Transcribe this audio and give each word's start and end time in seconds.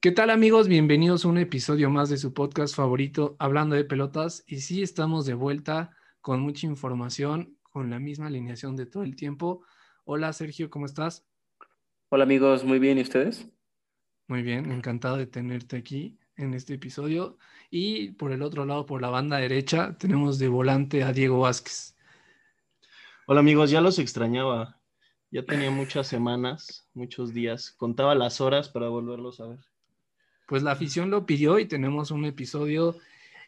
¿Qué 0.00 0.12
tal 0.12 0.30
amigos? 0.30 0.68
Bienvenidos 0.68 1.24
a 1.24 1.28
un 1.28 1.38
episodio 1.38 1.90
más 1.90 2.08
de 2.08 2.18
su 2.18 2.32
podcast 2.32 2.76
favorito, 2.76 3.34
Hablando 3.40 3.74
de 3.74 3.82
Pelotas. 3.82 4.44
Y 4.46 4.60
sí, 4.60 4.80
estamos 4.80 5.26
de 5.26 5.34
vuelta 5.34 5.90
con 6.20 6.38
mucha 6.38 6.68
información, 6.68 7.58
con 7.64 7.90
la 7.90 7.98
misma 7.98 8.28
alineación 8.28 8.76
de 8.76 8.86
todo 8.86 9.02
el 9.02 9.16
tiempo. 9.16 9.64
Hola 10.04 10.32
Sergio, 10.32 10.70
¿cómo 10.70 10.86
estás? 10.86 11.26
Hola 12.10 12.22
amigos, 12.22 12.62
muy 12.62 12.78
bien, 12.78 12.98
¿y 12.98 13.00
ustedes? 13.00 13.48
Muy 14.28 14.42
bien, 14.42 14.70
encantado 14.70 15.16
de 15.16 15.26
tenerte 15.26 15.76
aquí 15.76 16.16
en 16.36 16.54
este 16.54 16.74
episodio. 16.74 17.36
Y 17.68 18.12
por 18.12 18.30
el 18.30 18.42
otro 18.42 18.64
lado, 18.66 18.86
por 18.86 19.02
la 19.02 19.08
banda 19.08 19.38
derecha, 19.38 19.98
tenemos 19.98 20.38
de 20.38 20.46
volante 20.46 21.02
a 21.02 21.12
Diego 21.12 21.40
Vázquez. 21.40 21.96
Hola 23.26 23.40
amigos, 23.40 23.68
ya 23.72 23.80
los 23.80 23.98
extrañaba. 23.98 24.80
Ya 25.32 25.44
tenía 25.44 25.72
muchas 25.72 26.06
semanas, 26.06 26.88
muchos 26.94 27.34
días. 27.34 27.72
Contaba 27.72 28.14
las 28.14 28.40
horas 28.40 28.68
para 28.68 28.88
volverlos 28.88 29.40
a 29.40 29.48
ver. 29.48 29.67
Pues 30.48 30.62
la 30.62 30.72
afición 30.72 31.10
lo 31.10 31.26
pidió 31.26 31.58
y 31.58 31.66
tenemos 31.66 32.10
un 32.10 32.24
episodio 32.24 32.96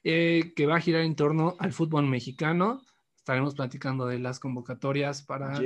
eh, 0.04 0.52
que 0.54 0.66
va 0.66 0.77
a 0.77 0.80
girar 0.80 1.00
en 1.00 1.16
torno 1.16 1.56
al 1.59 1.73
fútbol 1.73 2.06
mexicano. 2.06 2.82
Estaremos 3.16 3.54
platicando 3.54 4.06
de 4.06 4.18
las 4.18 4.38
convocatorias 4.38 5.23
para 5.23 5.59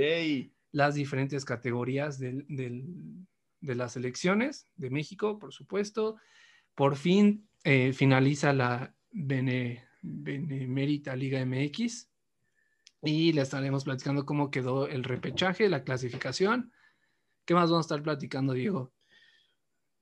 las 0.70 0.94
diferentes 0.94 1.44
categorías 1.44 2.20
del, 2.20 2.46
de 2.48 3.74
las 3.74 3.96
elecciones 3.96 4.68
de 4.76 4.90
México, 4.90 5.40
por 5.40 5.52
supuesto. 5.52 6.18
Por 6.76 6.94
fin 6.94 7.48
eh, 7.64 7.92
finaliza 7.92 8.52
la 8.52 8.94
Benemérita 9.10 11.16
Liga 11.16 11.44
MX 11.44 12.10
y 13.02 13.32
le 13.32 13.42
estaremos 13.42 13.82
platicando 13.82 14.24
cómo 14.24 14.52
quedó 14.52 14.86
el 14.86 15.02
repechaje, 15.02 15.68
la 15.68 15.82
clasificación. 15.82 16.70
¿Qué 17.44 17.54
más 17.54 17.70
vamos 17.70 17.86
a 17.86 17.88
estar 17.88 18.04
platicando, 18.04 18.52
Diego? 18.52 18.92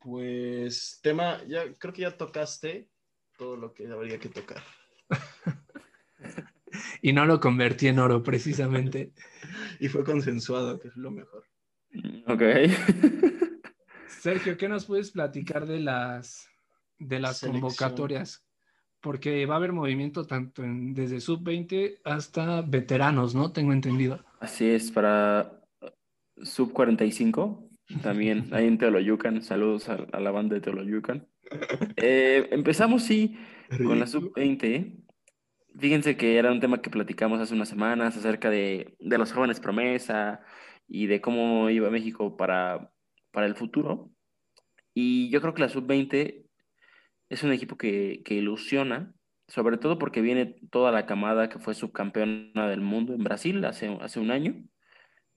Pues 0.04 0.98
tema, 1.02 1.42
ya 1.46 1.72
creo 1.74 1.92
que 1.92 2.02
ya 2.02 2.16
tocaste 2.16 2.88
todo 3.38 3.56
lo 3.56 3.72
que 3.72 3.86
habría 3.86 4.18
que 4.18 4.28
tocar. 4.28 4.62
y 7.02 7.12
no 7.12 7.24
lo 7.24 7.40
convertí 7.40 7.88
en 7.88 7.98
oro, 7.98 8.22
precisamente. 8.22 9.12
y 9.80 9.88
fue 9.88 10.04
consensuado, 10.04 10.80
que 10.80 10.88
es 10.88 10.96
lo 10.96 11.10
mejor. 11.10 11.44
Ok. 12.26 12.42
Sergio, 14.08 14.56
¿qué 14.56 14.68
nos 14.68 14.86
puedes 14.86 15.10
platicar 15.10 15.66
de 15.66 15.80
las, 15.80 16.48
de 16.98 17.20
las 17.20 17.40
convocatorias? 17.40 18.44
Porque 19.00 19.46
va 19.46 19.54
a 19.54 19.58
haber 19.58 19.72
movimiento 19.72 20.26
tanto 20.26 20.62
en, 20.62 20.94
desde 20.94 21.20
sub-20 21.20 22.00
hasta 22.04 22.62
veteranos, 22.62 23.34
¿no? 23.34 23.52
Tengo 23.52 23.72
entendido. 23.72 24.24
Así 24.40 24.68
es, 24.68 24.92
para 24.92 25.60
sub-45 26.40 27.71
también 28.02 28.48
hay 28.52 28.66
en 28.66 28.78
Teoloyucan. 28.78 29.42
Saludos 29.42 29.88
a, 29.88 30.20
la 30.20 30.30
banda 30.30 30.54
de 30.54 30.60
Teoloyucan. 30.60 31.26
Eh, 31.96 32.48
empezamos, 32.50 33.02
sí, 33.02 33.36
con 33.84 33.98
la 33.98 34.06
sub-20. 34.06 35.04
Fíjense 35.78 36.16
que 36.16 36.36
era 36.36 36.52
un 36.52 36.60
tema 36.60 36.80
que 36.80 36.90
platicamos 36.90 37.40
hace 37.40 37.54
unas 37.54 37.68
semanas 37.68 38.16
acerca 38.16 38.50
de, 38.50 38.96
de 38.98 39.18
los 39.18 39.32
jóvenes 39.32 39.60
promesa 39.60 40.40
y 40.86 41.06
de 41.06 41.20
cómo 41.20 41.70
iba 41.70 41.90
México 41.90 42.36
para, 42.36 42.92
para 43.30 43.46
el 43.46 43.54
futuro. 43.54 44.10
Y 44.94 45.30
yo 45.30 45.40
creo 45.40 45.54
que 45.54 45.62
la 45.62 45.68
sub-20 45.68 46.44
es 47.30 47.42
un 47.42 47.52
equipo 47.52 47.76
que, 47.78 48.22
que, 48.24 48.34
ilusiona, 48.34 49.14
sobre 49.48 49.78
todo 49.78 49.98
porque 49.98 50.20
viene 50.20 50.56
toda 50.70 50.92
la 50.92 51.06
camada 51.06 51.48
que 51.48 51.58
fue 51.58 51.74
subcampeona 51.74 52.68
del 52.68 52.82
mundo 52.82 53.14
en 53.14 53.24
Brasil 53.24 53.64
hace, 53.64 53.88
hace 54.00 54.20
un 54.20 54.30
año. 54.30 54.62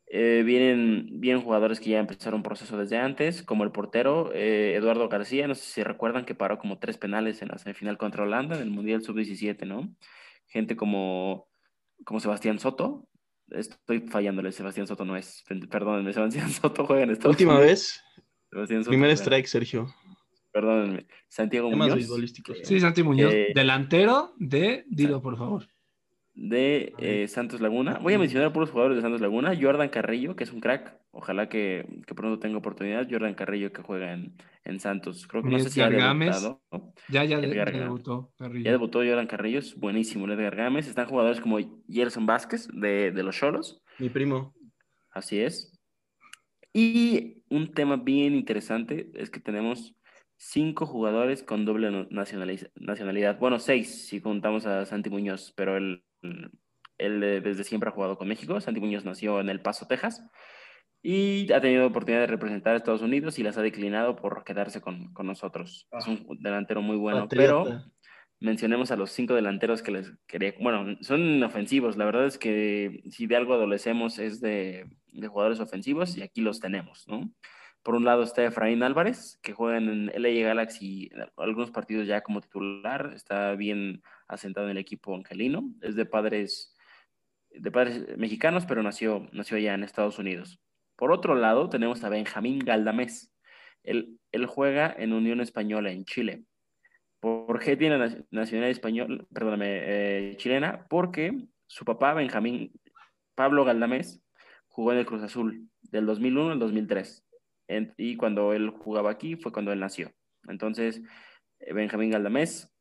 Eh, 0.07 0.43
vienen 0.45 1.19
bien 1.19 1.41
jugadores 1.41 1.79
que 1.79 1.89
ya 1.89 1.99
empezaron 1.99 2.39
un 2.39 2.43
proceso 2.43 2.77
desde 2.77 2.97
antes, 2.97 3.41
como 3.41 3.63
el 3.63 3.71
portero 3.71 4.31
eh, 4.33 4.75
Eduardo 4.75 5.09
García, 5.09 5.47
no 5.47 5.55
sé 5.55 5.63
si 5.63 5.83
recuerdan 5.83 6.25
que 6.25 6.35
paró 6.35 6.59
como 6.59 6.77
tres 6.77 6.97
penales 6.97 7.41
en 7.41 7.47
la 7.47 7.57
semifinal 7.57 7.97
contra 7.97 8.23
Holanda 8.23 8.55
en 8.55 8.61
el 8.61 8.69
Mundial 8.69 9.01
Sub-17, 9.01 9.65
¿no? 9.65 9.95
Gente 10.45 10.75
como, 10.75 11.47
como 12.03 12.19
Sebastián 12.19 12.59
Soto, 12.59 13.07
estoy 13.49 14.01
fallándole, 14.01 14.51
Sebastián 14.51 14.85
Soto 14.85 15.05
no 15.05 15.17
es, 15.17 15.43
perdónenme, 15.71 16.13
Sebastián 16.13 16.51
Soto 16.51 16.85
juega 16.85 17.03
en 17.03 17.09
Estados 17.09 17.33
Última 17.33 17.59
vez, 17.59 18.03
Primer 18.85 19.11
strike, 19.11 19.47
Sergio. 19.47 19.93
Perdónenme. 20.51 21.05
Santiago 21.27 21.69
Muñoz. 21.69 22.07
Sí, 22.63 22.79
Santiago 22.79 23.09
Muñoz. 23.09 23.33
Eh, 23.33 23.51
delantero 23.53 24.33
de, 24.37 24.85
dilo 24.87 25.21
por 25.21 25.37
favor. 25.37 25.67
De 26.35 26.93
eh, 26.99 27.27
Santos 27.27 27.61
Laguna. 27.61 27.99
Voy 27.99 28.13
a 28.13 28.19
mencionar 28.19 28.49
a 28.49 28.53
puros 28.53 28.69
jugadores 28.69 28.97
de 28.97 29.01
Santos 29.01 29.21
Laguna. 29.21 29.57
Jordan 29.59 29.89
Carrillo, 29.89 30.35
que 30.35 30.43
es 30.43 30.51
un 30.51 30.59
crack. 30.59 30.97
Ojalá 31.11 31.47
que, 31.47 31.87
pronto 32.13 32.39
tenga 32.39 32.57
oportunidad. 32.57 33.07
Jordan 33.09 33.35
Carrillo, 33.35 33.71
que 33.71 33.81
juega 33.81 34.13
en, 34.13 34.35
en 34.65 34.79
Santos. 34.79 35.27
Creo 35.27 35.43
que 35.43 35.49
no 35.49 35.59
sé 35.59 35.69
si 35.69 35.81
ha 35.81 35.89
debutado. 35.89 36.61
Ya, 37.07 37.23
ya, 37.23 37.39
debutó. 37.39 38.33
Ya 38.39 38.71
debutó 38.71 38.99
Jordan 38.99 39.27
Carrillo. 39.27 39.59
Es 39.59 39.75
buenísimo. 39.75 40.27
Edgar 40.27 40.55
Gámez. 40.55 40.87
Están 40.87 41.07
jugadores 41.07 41.39
como 41.39 41.57
Gerson 41.87 42.25
Vázquez, 42.25 42.67
de, 42.73 43.11
de 43.11 43.23
los 43.23 43.37
Cholos. 43.37 43.81
Mi 43.97 44.09
primo. 44.09 44.53
Así 45.11 45.39
es. 45.39 45.71
Y 46.73 47.41
un 47.49 47.71
tema 47.71 47.95
bien 47.95 48.35
interesante 48.35 49.09
es 49.13 49.29
que 49.29 49.39
tenemos 49.39 49.95
cinco 50.37 50.85
jugadores 50.85 51.43
con 51.43 51.63
doble 51.63 52.07
nacionalidad. 52.09 53.39
Bueno, 53.39 53.59
seis 53.59 54.07
si 54.07 54.19
contamos 54.19 54.65
a 54.65 54.85
Santi 54.85 55.09
Muñoz, 55.09 55.53
pero 55.55 55.77
él, 55.77 56.03
él 56.97 57.19
desde 57.43 57.63
siempre 57.63 57.89
ha 57.89 57.93
jugado 57.93 58.17
con 58.17 58.27
México. 58.27 58.59
Santi 58.61 58.79
Muñoz 58.79 59.05
nació 59.05 59.39
en 59.39 59.49
El 59.49 59.61
Paso, 59.61 59.87
Texas, 59.87 60.23
y 61.01 61.51
ha 61.51 61.61
tenido 61.61 61.85
oportunidad 61.85 62.21
de 62.21 62.27
representar 62.27 62.73
a 62.73 62.77
Estados 62.77 63.01
Unidos 63.01 63.37
y 63.37 63.43
las 63.43 63.57
ha 63.57 63.61
declinado 63.61 64.15
por 64.15 64.43
quedarse 64.43 64.81
con, 64.81 65.13
con 65.13 65.27
nosotros. 65.27 65.87
es 65.91 66.07
un 66.07 66.25
delantero 66.39 66.81
muy 66.81 66.97
bueno, 66.97 67.27
pero 67.29 67.83
mencionemos 68.39 68.91
a 68.91 68.95
los 68.95 69.11
cinco 69.11 69.35
delanteros 69.35 69.81
que 69.81 69.91
les 69.91 70.13
quería. 70.27 70.53
Bueno, 70.59 70.97
son 71.01 71.41
ofensivos. 71.43 71.97
La 71.97 72.05
verdad 72.05 72.25
es 72.25 72.37
que 72.37 73.03
si 73.09 73.27
de 73.27 73.35
algo 73.35 73.53
adolecemos 73.53 74.19
es 74.19 74.41
de, 74.41 74.89
de 75.11 75.27
jugadores 75.27 75.59
ofensivos 75.59 76.17
y 76.17 76.23
aquí 76.23 76.41
los 76.41 76.59
tenemos, 76.59 77.07
¿no? 77.07 77.31
Por 77.83 77.93
un 77.93 78.03
lado 78.03 78.23
está 78.23 78.43
Efraín 78.43 78.81
Álvarez, 78.81 79.39
que 79.43 79.53
juega 79.53 79.77
en 79.77 80.07
LA 80.07 80.47
Galaxy 80.47 81.11
algunos 81.37 81.69
partidos 81.69 82.07
ya 82.07 82.21
como 82.21 82.41
titular, 82.41 83.11
está 83.13 83.53
bien 83.53 84.01
asentado 84.27 84.67
en 84.67 84.71
el 84.71 84.77
equipo 84.77 85.15
angelino, 85.15 85.69
es 85.81 85.95
de 85.95 86.05
padres, 86.05 86.75
de 87.49 87.71
padres 87.71 88.17
mexicanos, 88.17 88.65
pero 88.65 88.83
nació, 88.83 89.27
nació 89.31 89.57
allá 89.57 89.73
en 89.73 89.83
Estados 89.83 90.19
Unidos. 90.19 90.59
Por 90.95 91.11
otro 91.11 91.35
lado 91.35 91.69
tenemos 91.69 92.03
a 92.03 92.09
Benjamín 92.09 92.59
Galdamés, 92.59 93.33
él, 93.83 94.19
él 94.31 94.45
juega 94.45 94.93
en 94.97 95.13
Unión 95.13 95.41
Española 95.41 95.91
en 95.91 96.05
Chile. 96.05 96.43
¿Por 97.19 97.59
qué 97.59 97.75
tiene 97.75 97.97
nacionalidad 98.29 98.69
española, 98.69 99.25
eh, 99.61 100.35
chilena? 100.37 100.85
Porque 100.87 101.35
su 101.65 101.85
papá, 101.85 102.13
Benjamín 102.13 102.71
Pablo 103.35 103.65
Galdamés, 103.65 104.23
jugó 104.67 104.91
en 104.91 104.99
el 104.99 105.05
Cruz 105.05 105.23
Azul 105.23 105.67
del 105.81 106.05
2001 106.05 106.51
al 106.51 106.59
2003. 106.59 107.23
y 107.97 108.15
cuando 108.15 108.53
él 108.53 108.69
jugaba 108.69 109.09
aquí 109.09 109.35
fue 109.37 109.51
cuando 109.51 109.71
él 109.73 109.79
nació. 109.79 110.11
Entonces, 110.47 111.01
eh, 111.59 111.73
Benjamín 111.73 112.11
Galdamés, 112.11 112.74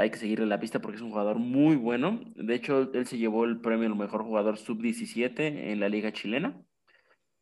hay 0.00 0.10
que 0.10 0.18
seguirle 0.18 0.46
la 0.46 0.60
pista 0.60 0.80
porque 0.80 0.96
es 0.96 1.02
un 1.02 1.10
jugador 1.10 1.38
muy 1.38 1.76
bueno. 1.76 2.20
De 2.34 2.54
hecho, 2.54 2.90
él 2.92 3.06
se 3.06 3.18
llevó 3.18 3.44
el 3.44 3.60
premio 3.60 3.86
al 3.86 3.96
mejor 3.96 4.22
jugador 4.22 4.56
sub-17 4.56 5.38
en 5.38 5.80
la 5.80 5.88
liga 5.88 6.12
chilena. 6.12 6.60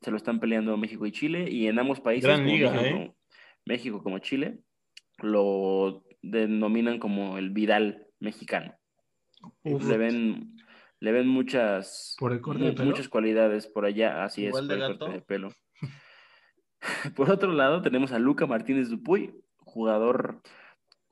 Se 0.00 0.10
lo 0.10 0.16
están 0.16 0.40
peleando 0.40 0.76
México 0.76 1.06
y 1.06 1.12
Chile 1.12 1.48
y 1.50 1.66
en 1.66 1.78
ambos 1.78 2.00
países, 2.00 2.28
Gran 2.28 2.46
liga, 2.46 2.72
México, 2.72 2.96
¿eh? 2.98 3.14
México 3.64 4.02
como 4.02 4.18
Chile, 4.18 4.60
lo 5.18 6.04
denominan 6.22 6.98
como 6.98 7.38
el 7.38 7.50
Vidal 7.50 8.06
mexicano. 8.20 8.74
Le 9.62 9.96
ven, 9.96 10.56
le 11.00 11.12
ven 11.12 11.28
muchas, 11.28 12.16
muchas 12.20 13.08
cualidades 13.08 13.66
por 13.66 13.84
allá, 13.84 14.24
así 14.24 14.46
es, 14.46 14.52
por 14.52 14.72
el 14.72 14.98
corte 14.98 15.12
de 15.12 15.20
pelo. 15.20 15.48
por 17.16 17.30
otro 17.30 17.52
lado, 17.52 17.82
tenemos 17.82 18.12
a 18.12 18.18
Luca 18.18 18.46
Martínez 18.46 18.88
Dupuy, 18.88 19.34
jugador, 19.58 20.42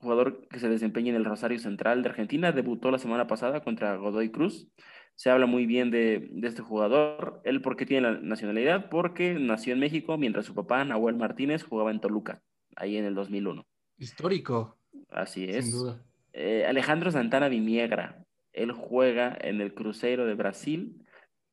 jugador 0.07 0.47
que 0.49 0.61
se 0.61 0.69
desempeña 0.69 1.11
en 1.11 1.17
el 1.17 1.25
Rosario 1.25 1.59
Central 1.59 2.03
de 2.03 2.11
Argentina, 2.11 2.53
debutó 2.53 2.91
la 2.91 2.99
semana 2.99 3.27
pasada 3.27 3.63
contra 3.63 3.97
Godoy 3.97 4.31
Cruz. 4.31 4.69
Se 5.17 5.31
habla 5.31 5.47
muy 5.47 5.67
bien 5.67 5.91
de, 5.91 6.29
de 6.31 6.47
este 6.47 6.63
jugador. 6.63 7.41
Él, 7.45 7.61
¿por 7.61 7.77
qué 7.77 7.87
tiene 7.87 8.13
la 8.13 8.21
nacionalidad? 8.21 8.89
Porque 8.89 9.35
nació 9.35 9.73
en 9.73 9.81
México 9.81 10.17
mientras 10.17 10.47
su 10.47 10.55
papá, 10.55 10.85
Nahuel 10.85 11.17
Martínez, 11.17 11.65
jugaba 11.65 11.91
en 11.91 12.01
Toluca, 12.01 12.43
ahí 12.77 12.97
en 12.97 13.05
el 13.05 13.15
2001. 13.15 13.67
Histórico. 13.99 14.79
Así 15.11 15.45
es. 15.45 15.75
Eh, 16.33 16.65
Alejandro 16.67 17.11
Santana 17.11 17.49
Viniegra, 17.49 18.25
él 18.53 18.71
juega 18.73 19.37
en 19.41 19.61
el 19.61 19.75
Cruzeiro 19.75 20.25
de 20.25 20.35
Brasil. 20.35 21.05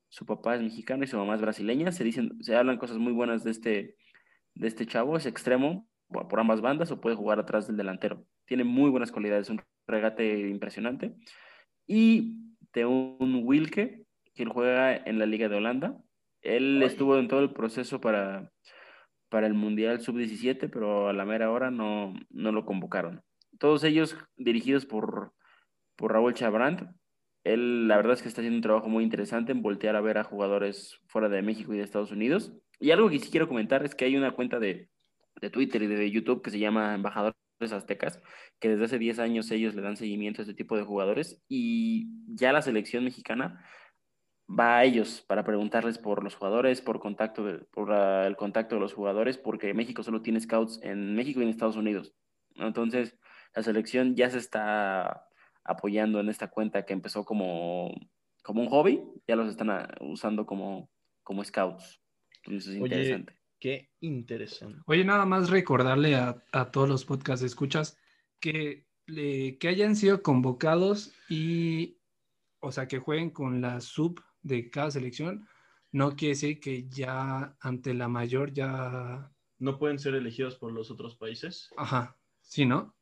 Su 0.09 0.25
papá 0.25 0.55
es 0.55 0.61
mexicano 0.61 1.03
y 1.03 1.07
su 1.07 1.17
mamá 1.17 1.35
es 1.35 1.41
brasileña. 1.41 1.91
Se 1.91 2.03
dicen, 2.03 2.37
se 2.43 2.55
hablan 2.55 2.77
cosas 2.77 2.97
muy 2.97 3.13
buenas 3.13 3.43
de 3.43 3.51
este, 3.51 3.95
de 4.53 4.67
este 4.67 4.85
chavo. 4.85 5.17
Es 5.17 5.25
extremo 5.25 5.87
por 6.13 6.39
ambas 6.39 6.61
bandas 6.61 6.91
o 6.91 7.01
puede 7.01 7.15
jugar 7.15 7.39
atrás 7.39 7.67
del 7.67 7.77
delantero. 7.77 8.25
Tiene 8.45 8.63
muy 8.63 8.89
buenas 8.89 9.11
cualidades, 9.11 9.49
un 9.49 9.61
regate 9.87 10.47
impresionante. 10.47 11.15
Y 11.85 12.37
de 12.73 12.85
un 12.85 13.41
Wilke, 13.43 14.05
que 14.33 14.43
él 14.43 14.49
juega 14.49 14.95
en 14.95 15.19
la 15.19 15.25
Liga 15.25 15.49
de 15.49 15.55
Holanda. 15.55 15.97
Él 16.41 16.81
estuvo 16.83 17.17
en 17.17 17.27
todo 17.27 17.39
el 17.39 17.53
proceso 17.53 18.01
para, 18.01 18.51
para 19.29 19.47
el 19.47 19.53
Mundial 19.53 20.01
Sub-17, 20.01 20.69
pero 20.71 21.07
a 21.07 21.13
la 21.13 21.25
mera 21.25 21.51
hora 21.51 21.71
no, 21.71 22.13
no 22.29 22.51
lo 22.51 22.65
convocaron. 22.65 23.21
Todos 23.59 23.83
ellos 23.83 24.17
dirigidos 24.35 24.85
por, 24.85 25.33
por 25.95 26.11
Raúl 26.11 26.33
Chabrand. 26.33 26.89
Él, 27.43 27.87
la 27.87 27.97
verdad 27.97 28.13
es 28.13 28.21
que 28.21 28.29
está 28.29 28.41
haciendo 28.41 28.57
un 28.57 28.63
trabajo 28.63 28.89
muy 28.89 29.03
interesante 29.03 29.51
en 29.51 29.61
voltear 29.61 29.95
a 29.95 30.01
ver 30.01 30.17
a 30.17 30.23
jugadores 30.23 30.99
fuera 31.07 31.29
de 31.29 31.41
México 31.41 31.73
y 31.73 31.77
de 31.77 31.83
Estados 31.83 32.11
Unidos. 32.11 32.53
Y 32.79 32.91
algo 32.91 33.09
que 33.09 33.19
sí 33.19 33.29
quiero 33.29 33.47
comentar 33.47 33.85
es 33.85 33.95
que 33.95 34.05
hay 34.05 34.15
una 34.15 34.31
cuenta 34.31 34.59
de, 34.59 34.89
de 35.43 35.49
Twitter 35.49 35.83
y 35.83 35.87
de 35.87 36.09
YouTube 36.09 36.41
que 36.41 36.51
se 36.51 36.59
llama 36.59 36.95
Embajadores 36.95 37.35
Aztecas, 37.59 38.21
que 38.59 38.69
desde 38.69 38.85
hace 38.85 38.99
10 38.99 39.19
años 39.19 39.51
ellos 39.51 39.75
le 39.75 39.81
dan 39.81 39.97
seguimiento 39.97 40.41
a 40.41 40.43
este 40.43 40.53
tipo 40.53 40.77
de 40.77 40.83
jugadores 40.83 41.43
y 41.49 42.07
ya 42.33 42.53
la 42.53 42.61
selección 42.61 43.03
mexicana 43.03 43.63
va 44.49 44.77
a 44.77 44.83
ellos 44.85 45.21
para 45.27 45.43
preguntarles 45.43 45.97
por 45.97 46.23
los 46.23 46.35
jugadores, 46.35 46.81
por 46.81 46.99
contacto 46.99 47.45
por 47.71 47.91
el 47.91 48.35
contacto 48.37 48.75
de 48.75 48.81
los 48.81 48.93
jugadores, 48.93 49.37
porque 49.37 49.73
México 49.73 50.03
solo 50.03 50.21
tiene 50.21 50.39
scouts 50.39 50.79
en 50.81 51.13
México 51.15 51.39
y 51.39 51.43
en 51.43 51.49
Estados 51.49 51.77
Unidos. 51.77 52.13
Entonces, 52.55 53.17
la 53.55 53.63
selección 53.63 54.15
ya 54.15 54.29
se 54.29 54.37
está 54.37 55.27
apoyando 55.63 56.19
en 56.19 56.29
esta 56.29 56.49
cuenta 56.49 56.85
que 56.85 56.93
empezó 56.93 57.25
como, 57.25 57.93
como 58.43 58.61
un 58.61 58.69
hobby, 58.69 59.03
ya 59.27 59.35
los 59.35 59.49
están 59.49 59.69
ah, 59.69 59.89
usando 60.01 60.45
como, 60.45 60.89
como 61.23 61.43
scouts. 61.43 62.01
Entonces 62.43 62.73
es 62.73 62.79
interesante. 62.79 63.42
Qué 63.63 63.93
interesante. 64.01 64.81
Oye, 64.87 65.05
nada 65.05 65.25
más 65.25 65.49
recordarle 65.49 66.15
a, 66.15 66.43
todos 66.73 66.89
los 66.89 67.05
podcast 67.05 67.43
escuchas 67.43 67.97
que, 68.41 68.89
que 69.07 69.67
hayan 69.69 69.95
sido 69.95 70.21
convocados 70.21 71.13
y, 71.29 71.97
o 72.59 72.73
sea, 72.73 72.89
que 72.89 72.99
jueguen 72.99 73.29
con 73.29 73.61
la 73.61 73.79
sub 73.79 74.21
de 74.41 74.69
cada 74.69 74.91
selección, 74.91 75.47
no 75.93 76.17
quiere 76.17 76.33
decir 76.33 76.59
que 76.59 76.89
ya 76.89 77.55
ante 77.61 77.93
la 77.93 78.09
mayor 78.09 78.51
ya... 78.51 79.31
¿No 79.59 79.79
pueden 79.79 79.97
ser 79.97 80.15
elegidos 80.15 80.57
por 80.57 80.73
los 80.73 80.91
otros 80.91 81.15
países? 81.15 81.69
Ajá, 81.77 82.17
sí, 82.41 82.65
¿no? 82.65 82.93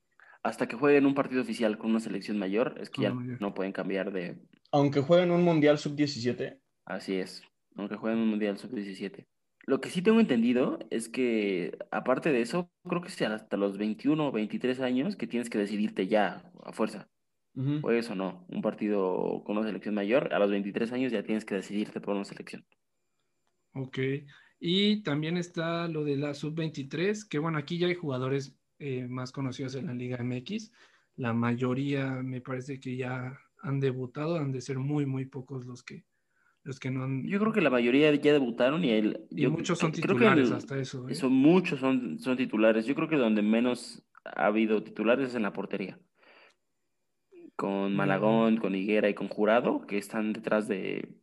Hasta 0.43 0.67
que 0.67 0.75
jueguen 0.75 1.07
un 1.07 1.15
partido 1.15 1.41
oficial 1.41 1.79
con 1.79 1.89
una 1.89 1.99
selección 1.99 2.37
mayor, 2.37 2.75
es 2.79 2.91
que 2.91 3.01
ya 3.01 3.15
no 3.15 3.55
pueden 3.55 3.71
cambiar 3.73 4.11
de... 4.11 4.39
Aunque 4.71 5.01
jueguen 5.01 5.31
un 5.31 5.41
Mundial 5.41 5.79
Sub-17. 5.79 6.61
Así 6.85 7.15
es, 7.15 7.41
aunque 7.75 7.95
jueguen 7.95 8.19
un 8.19 8.29
Mundial 8.29 8.59
Sub-17. 8.59 9.25
Lo 9.65 9.79
que 9.79 9.89
sí 9.89 10.01
tengo 10.01 10.19
entendido 10.19 10.79
es 10.89 11.09
que, 11.09 11.77
aparte 11.91 12.31
de 12.31 12.41
eso, 12.41 12.71
creo 12.87 13.01
que 13.01 13.09
sea 13.09 13.33
hasta 13.33 13.57
los 13.57 13.77
21 13.77 14.27
o 14.27 14.31
23 14.31 14.79
años 14.79 15.15
que 15.15 15.27
tienes 15.27 15.49
que 15.49 15.59
decidirte 15.59 16.07
ya 16.07 16.51
a 16.63 16.73
fuerza. 16.73 17.09
O 17.81 17.91
eso 17.91 18.15
no, 18.15 18.45
un 18.47 18.61
partido 18.61 19.43
con 19.43 19.57
una 19.57 19.67
selección 19.67 19.93
mayor, 19.93 20.33
a 20.33 20.39
los 20.39 20.49
23 20.49 20.89
años 20.93 21.11
ya 21.11 21.21
tienes 21.21 21.43
que 21.43 21.55
decidirte 21.55 21.99
por 21.99 22.15
una 22.15 22.23
selección. 22.23 22.65
Ok. 23.73 23.99
Y 24.57 25.03
también 25.03 25.37
está 25.37 25.87
lo 25.89 26.05
de 26.05 26.15
la 26.15 26.33
sub-23, 26.33 27.27
que 27.27 27.39
bueno, 27.39 27.57
aquí 27.57 27.77
ya 27.77 27.87
hay 27.87 27.95
jugadores 27.95 28.55
eh, 28.79 29.07
más 29.07 29.31
conocidos 29.31 29.75
en 29.75 29.87
la 29.87 29.93
Liga 29.93 30.23
MX. 30.23 30.71
La 31.17 31.33
mayoría 31.33 32.09
me 32.23 32.39
parece 32.39 32.79
que 32.79 32.95
ya 32.95 33.37
han 33.61 33.79
debutado, 33.79 34.37
han 34.37 34.51
de 34.51 34.61
ser 34.61 34.79
muy, 34.79 35.05
muy 35.05 35.25
pocos 35.25 35.65
los 35.65 35.83
que, 35.83 36.05
los 36.63 36.79
que 36.79 36.91
no 36.91 37.03
han... 37.03 37.25
Yo 37.27 37.39
creo 37.39 37.53
que 37.53 37.61
la 37.61 37.69
mayoría 37.69 38.13
ya 38.15 38.33
debutaron 38.33 38.83
y, 38.83 38.91
el, 38.91 39.27
muchos 39.49 39.79
son 39.79 39.91
titulares 39.91 40.51
hasta 40.51 40.77
eso. 40.77 41.07
¿eh? 41.09 41.15
muchos 41.29 41.79
son, 41.79 42.19
son 42.19 42.37
titulares. 42.37 42.85
Yo 42.85 42.95
creo 42.95 43.07
que 43.07 43.17
donde 43.17 43.41
menos 43.41 44.03
ha 44.23 44.45
habido 44.45 44.83
titulares 44.83 45.29
es 45.29 45.35
en 45.35 45.43
la 45.43 45.53
portería. 45.53 45.99
Con 47.55 47.95
Malagón, 47.95 48.57
con 48.57 48.75
Higuera 48.75 49.09
y 49.09 49.13
con 49.13 49.27
Jurado, 49.27 49.81
que 49.87 49.97
están 49.97 50.33
detrás 50.33 50.67
de 50.67 51.17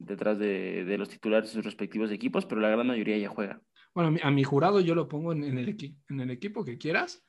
detrás 0.00 0.38
de, 0.38 0.96
los 0.98 1.08
titulares 1.10 1.50
de 1.50 1.54
sus 1.56 1.64
respectivos 1.64 2.10
equipos, 2.10 2.46
pero 2.46 2.60
la 2.60 2.70
gran 2.70 2.86
mayoría 2.86 3.18
ya 3.18 3.28
juega. 3.28 3.60
Bueno, 3.94 4.16
a 4.22 4.30
mi, 4.30 4.44
jurado 4.44 4.80
yo 4.80 4.94
lo 4.94 5.08
pongo 5.08 5.32
en, 5.32 5.44
el 5.44 5.76
en 6.08 6.20
el 6.20 6.30
equipo 6.30 6.64
que 6.64 6.78
quieras. 6.78 7.22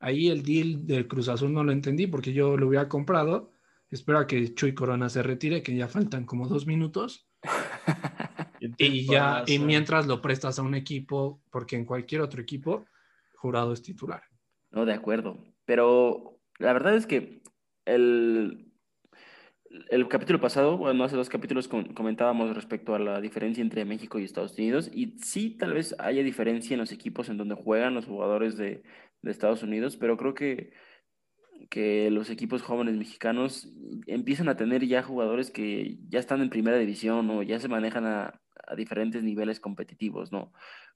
Ahí 0.00 0.28
el 0.28 0.42
deal 0.42 0.86
del 0.86 1.06
Cruz 1.06 1.28
Azul 1.28 1.52
no 1.52 1.64
lo 1.64 1.72
entendí 1.72 2.06
porque 2.06 2.32
yo 2.32 2.56
lo 2.56 2.68
hubiera 2.68 2.88
comprado 2.88 3.53
Espero 3.90 4.18
a 4.18 4.26
que 4.26 4.54
Chuy 4.54 4.74
Corona 4.74 5.08
se 5.08 5.22
retire, 5.22 5.62
que 5.62 5.76
ya 5.76 5.88
faltan 5.88 6.24
como 6.24 6.48
dos 6.48 6.66
minutos. 6.66 7.28
y 8.78 9.06
ya, 9.06 9.44
y 9.46 9.58
mientras 9.58 10.06
lo 10.06 10.20
prestas 10.20 10.58
a 10.58 10.62
un 10.62 10.74
equipo, 10.74 11.42
porque 11.50 11.76
en 11.76 11.84
cualquier 11.84 12.20
otro 12.20 12.40
equipo, 12.40 12.86
jurado 13.36 13.72
es 13.72 13.82
titular. 13.82 14.22
No, 14.70 14.84
de 14.84 14.94
acuerdo. 14.94 15.38
Pero 15.64 16.40
la 16.58 16.72
verdad 16.72 16.96
es 16.96 17.06
que 17.06 17.42
el, 17.84 18.72
el 19.90 20.08
capítulo 20.08 20.40
pasado, 20.40 20.76
bueno, 20.76 21.04
hace 21.04 21.16
dos 21.16 21.28
capítulos 21.28 21.68
comentábamos 21.68 22.54
respecto 22.54 22.94
a 22.94 22.98
la 22.98 23.20
diferencia 23.20 23.62
entre 23.62 23.84
México 23.84 24.18
y 24.18 24.24
Estados 24.24 24.56
Unidos, 24.58 24.90
y 24.92 25.18
sí, 25.22 25.50
tal 25.50 25.74
vez 25.74 25.94
haya 25.98 26.22
diferencia 26.22 26.74
en 26.74 26.80
los 26.80 26.92
equipos 26.92 27.28
en 27.28 27.36
donde 27.36 27.54
juegan 27.54 27.94
los 27.94 28.06
jugadores 28.06 28.56
de, 28.56 28.82
de 29.22 29.30
Estados 29.30 29.62
Unidos, 29.62 29.96
pero 29.96 30.16
creo 30.16 30.34
que 30.34 30.72
que 31.70 32.10
los 32.10 32.30
equipos 32.30 32.62
jóvenes 32.62 32.96
mexicanos 32.96 33.68
empiezan 34.06 34.48
a 34.48 34.56
tener 34.56 34.86
ya 34.86 35.02
jugadores 35.02 35.50
que 35.50 35.98
ya 36.08 36.18
están 36.18 36.40
en 36.40 36.50
primera 36.50 36.78
división 36.78 37.28
o 37.30 37.42
ya 37.42 37.58
se 37.58 37.68
manejan 37.68 38.06
a, 38.06 38.40
diferentes 38.76 39.22
niveles 39.22 39.60
competitivos, 39.60 40.32
¿no? 40.32 40.52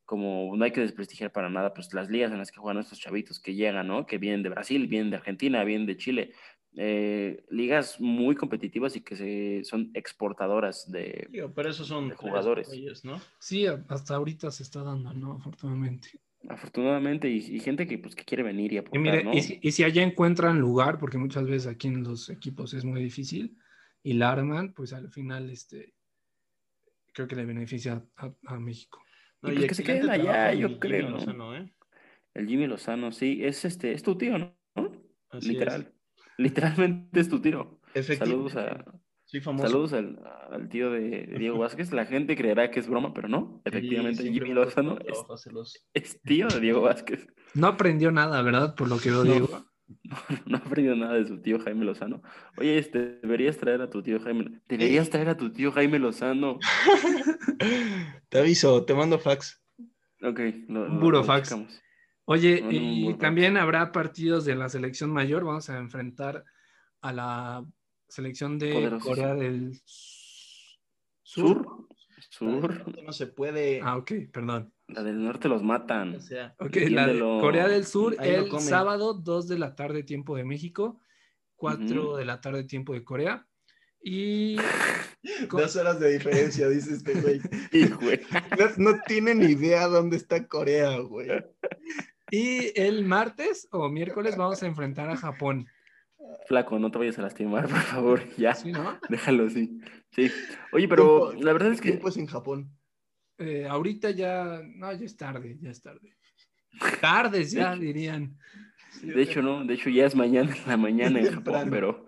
Como 0.06 0.56
no 0.56 0.64
hay 0.64 0.70
que 0.70 0.80
desprestigiar 0.80 1.32
para 1.32 1.50
nada, 1.50 1.74
pues 1.74 1.92
las 1.92 2.08
ligas 2.08 2.32
en 2.32 2.38
las 2.38 2.50
que 2.50 2.60
juegan 2.60 2.80
estos 2.80 2.98
chavitos 2.98 3.40
que 3.40 3.54
llegan, 3.54 3.88
¿no? 3.88 4.06
Que 4.06 4.16
vienen 4.16 4.42
de 4.42 4.48
Brasil, 4.48 4.86
vienen 4.86 5.10
de 5.10 5.16
Argentina, 5.16 5.64
vienen 5.64 5.86
de 5.86 5.96
Chile. 5.98 6.32
Eh, 6.76 7.44
ligas 7.50 8.00
muy 8.00 8.36
competitivas 8.36 8.96
y 8.96 9.02
que 9.02 9.16
se, 9.16 9.64
son 9.64 9.90
exportadoras 9.94 10.90
de, 10.90 11.28
pero 11.54 11.70
esos 11.70 11.88
son 11.88 12.10
jugadores. 12.10 12.70
¿no? 13.04 13.20
Sí, 13.38 13.66
hasta 13.66 14.14
ahorita 14.14 14.50
se 14.50 14.62
está 14.62 14.82
dando, 14.82 15.12
¿no? 15.12 15.34
Afortunadamente. 15.34 16.20
Afortunadamente, 16.48 17.28
y, 17.28 17.60
gente 17.60 17.86
que, 17.86 17.98
pues, 17.98 18.14
que 18.14 18.24
quiere 18.24 18.42
venir 18.42 18.72
y 18.72 18.78
aportar, 18.78 19.34
y, 19.34 19.42
si, 19.42 19.58
y, 19.60 19.72
si, 19.72 19.84
allá 19.84 20.02
encuentran 20.02 20.58
lugar, 20.58 20.98
porque 20.98 21.18
muchas 21.18 21.46
veces 21.46 21.66
aquí 21.66 21.88
en 21.88 22.02
los 22.02 22.30
equipos 22.30 22.72
es 22.72 22.84
muy 22.84 23.02
difícil, 23.02 23.58
y 24.02 24.14
la 24.14 24.32
arman, 24.32 24.72
pues 24.72 24.94
al 24.94 25.10
final, 25.10 25.50
este, 25.50 25.94
creo 27.12 27.28
que 27.28 27.36
le 27.36 27.44
beneficia 27.44 28.02
a, 28.16 28.58
México. 28.58 29.04
No, 29.42 29.52
y, 29.52 29.56
pues 29.56 29.68
que 29.68 29.74
se 29.74 29.84
queden 29.84 30.08
allá, 30.08 30.54
yo 30.54 30.78
creo. 30.80 31.10
Lozano, 31.10 31.54
¿eh? 31.54 31.70
El 32.32 32.46
Jimmy 32.46 32.66
Lozano, 32.66 33.12
sí, 33.12 33.40
es 33.44 33.64
este, 33.66 33.92
es 33.92 34.02
tu 34.02 34.16
tío, 34.16 34.38
¿no? 34.38 34.56
Literal. 35.42 35.92
Literalmente 36.38 37.20
es 37.20 37.28
tu 37.28 37.40
tío. 37.40 37.80
Saludos 38.16 38.56
a, 38.56 38.84
Saludos 39.30 39.92
al, 39.92 40.68
tío 40.70 40.90
de, 40.90 41.26
Diego 41.38 41.58
Vázquez. 41.58 41.92
La 41.92 42.06
gente 42.06 42.34
creerá 42.34 42.70
que 42.70 42.80
es 42.80 42.88
broma, 42.88 43.12
pero 43.12 43.28
no. 43.28 43.60
Efectivamente, 43.64 44.22
Jimmy 44.22 44.54
Lozano 44.54 44.98
es, 45.92 46.22
tío 46.22 46.48
de 46.48 46.60
Diego 46.60 46.80
Vázquez. 46.80 47.26
No 47.52 47.66
aprendió 47.66 48.10
nada, 48.10 48.40
¿verdad? 48.40 48.74
Por 48.74 48.88
lo 48.88 48.98
que 48.98 49.10
lo 49.10 49.22
digo. 49.24 49.48
No, 50.44 50.58
aprendió 50.58 50.94
nada 50.94 51.14
de 51.14 51.26
su 51.26 51.40
tío 51.40 51.58
Jaime 51.60 51.86
Lozano. 51.86 52.20
Oye, 52.58 52.76
este, 52.76 53.20
deberías 53.22 53.56
traer 53.56 53.80
a 53.80 53.88
tu 53.88 54.02
tío 54.02 54.20
Jaime. 54.20 54.60
Deberías 54.68 55.08
traer 55.08 55.30
a 55.30 55.36
tu 55.38 55.50
tío 55.50 55.72
Jaime 55.72 55.98
Lozano. 55.98 56.58
te 58.28 58.38
aviso, 58.38 58.84
te 58.84 58.92
mando 58.92 59.18
fax. 59.18 59.64
Ok, 60.22 60.40
lo, 60.68 61.00
Puro 61.00 61.24
fax. 61.24 61.56
Oye, 62.26 62.62
y 62.70 63.14
también 63.14 63.56
habrá 63.56 63.90
partidos 63.90 64.44
de 64.44 64.56
la 64.56 64.68
selección 64.68 65.10
mayor. 65.10 65.42
Vamos 65.46 65.70
a 65.70 65.78
enfrentar 65.78 66.44
a 67.00 67.12
la 67.14 67.64
selección 68.08 68.58
de 68.58 68.98
Corea 69.02 69.34
del 69.34 69.80
Sur. 71.22 71.86
Sur. 72.30 72.94
No 73.04 73.12
se 73.12 73.26
puede. 73.26 73.80
Ah, 73.82 73.96
ok, 73.96 74.12
perdón. 74.32 74.72
La 74.88 75.02
del 75.02 75.22
norte 75.22 75.48
los 75.48 75.62
matan. 75.62 76.14
O 76.14 76.20
sea, 76.20 76.54
ok, 76.58 76.76
la 76.90 77.06
de 77.06 77.18
Corea 77.18 77.68
del 77.68 77.84
Sur 77.84 78.16
el 78.20 78.50
sábado, 78.60 79.14
2 79.14 79.48
de 79.48 79.58
la 79.58 79.74
tarde, 79.74 80.02
tiempo 80.02 80.36
de 80.36 80.44
México, 80.44 81.00
4 81.56 82.16
de 82.16 82.24
la 82.24 82.40
tarde, 82.40 82.64
tiempo 82.64 82.94
de 82.94 83.04
Corea. 83.04 83.46
Y. 84.00 84.56
Dos 85.50 85.76
horas 85.76 86.00
de 86.00 86.12
diferencia, 86.12 86.68
dice 86.68 86.94
este 86.94 87.14
güey. 87.20 87.40
No, 88.58 88.92
no 88.92 89.00
tienen 89.06 89.42
idea 89.42 89.86
dónde 89.88 90.16
está 90.16 90.46
Corea, 90.46 90.98
güey. 90.98 91.28
Y 92.30 92.78
el 92.78 93.04
martes 93.04 93.68
o 93.70 93.88
miércoles 93.88 94.36
vamos 94.36 94.62
a 94.62 94.66
enfrentar 94.66 95.10
a 95.10 95.16
Japón. 95.16 95.66
Flaco, 96.46 96.78
no 96.78 96.90
te 96.90 96.98
vayas 96.98 97.18
a 97.18 97.22
lastimar, 97.22 97.62
por 97.68 97.80
favor, 97.80 98.36
ya. 98.36 98.54
¿Sí, 98.54 98.72
no? 98.72 98.98
Déjalo 99.08 99.46
así. 99.46 99.78
Sí. 100.10 100.30
Oye, 100.72 100.88
pero 100.88 101.32
la 101.32 101.52
verdad 101.52 101.72
es 101.72 101.80
que. 101.80 101.90
tiempo 101.90 102.08
es 102.08 102.16
en 102.16 102.26
Japón? 102.26 102.70
Eh, 103.38 103.66
ahorita 103.68 104.10
ya. 104.10 104.60
No, 104.64 104.92
ya 104.92 105.04
es 105.04 105.16
tarde, 105.16 105.58
ya 105.60 105.70
es 105.70 105.80
tarde. 105.80 106.16
Tardes 107.00 107.52
ya, 107.52 107.74
dirían. 107.76 108.36
de 109.02 109.22
hecho, 109.22 109.42
no, 109.42 109.64
de 109.64 109.74
hecho 109.74 109.90
ya 109.90 110.06
es 110.06 110.14
mañana 110.14 110.54
en 110.54 110.62
la 110.66 110.76
mañana 110.76 111.20
en 111.20 111.32
Japón, 111.32 111.68
pero. 111.70 112.06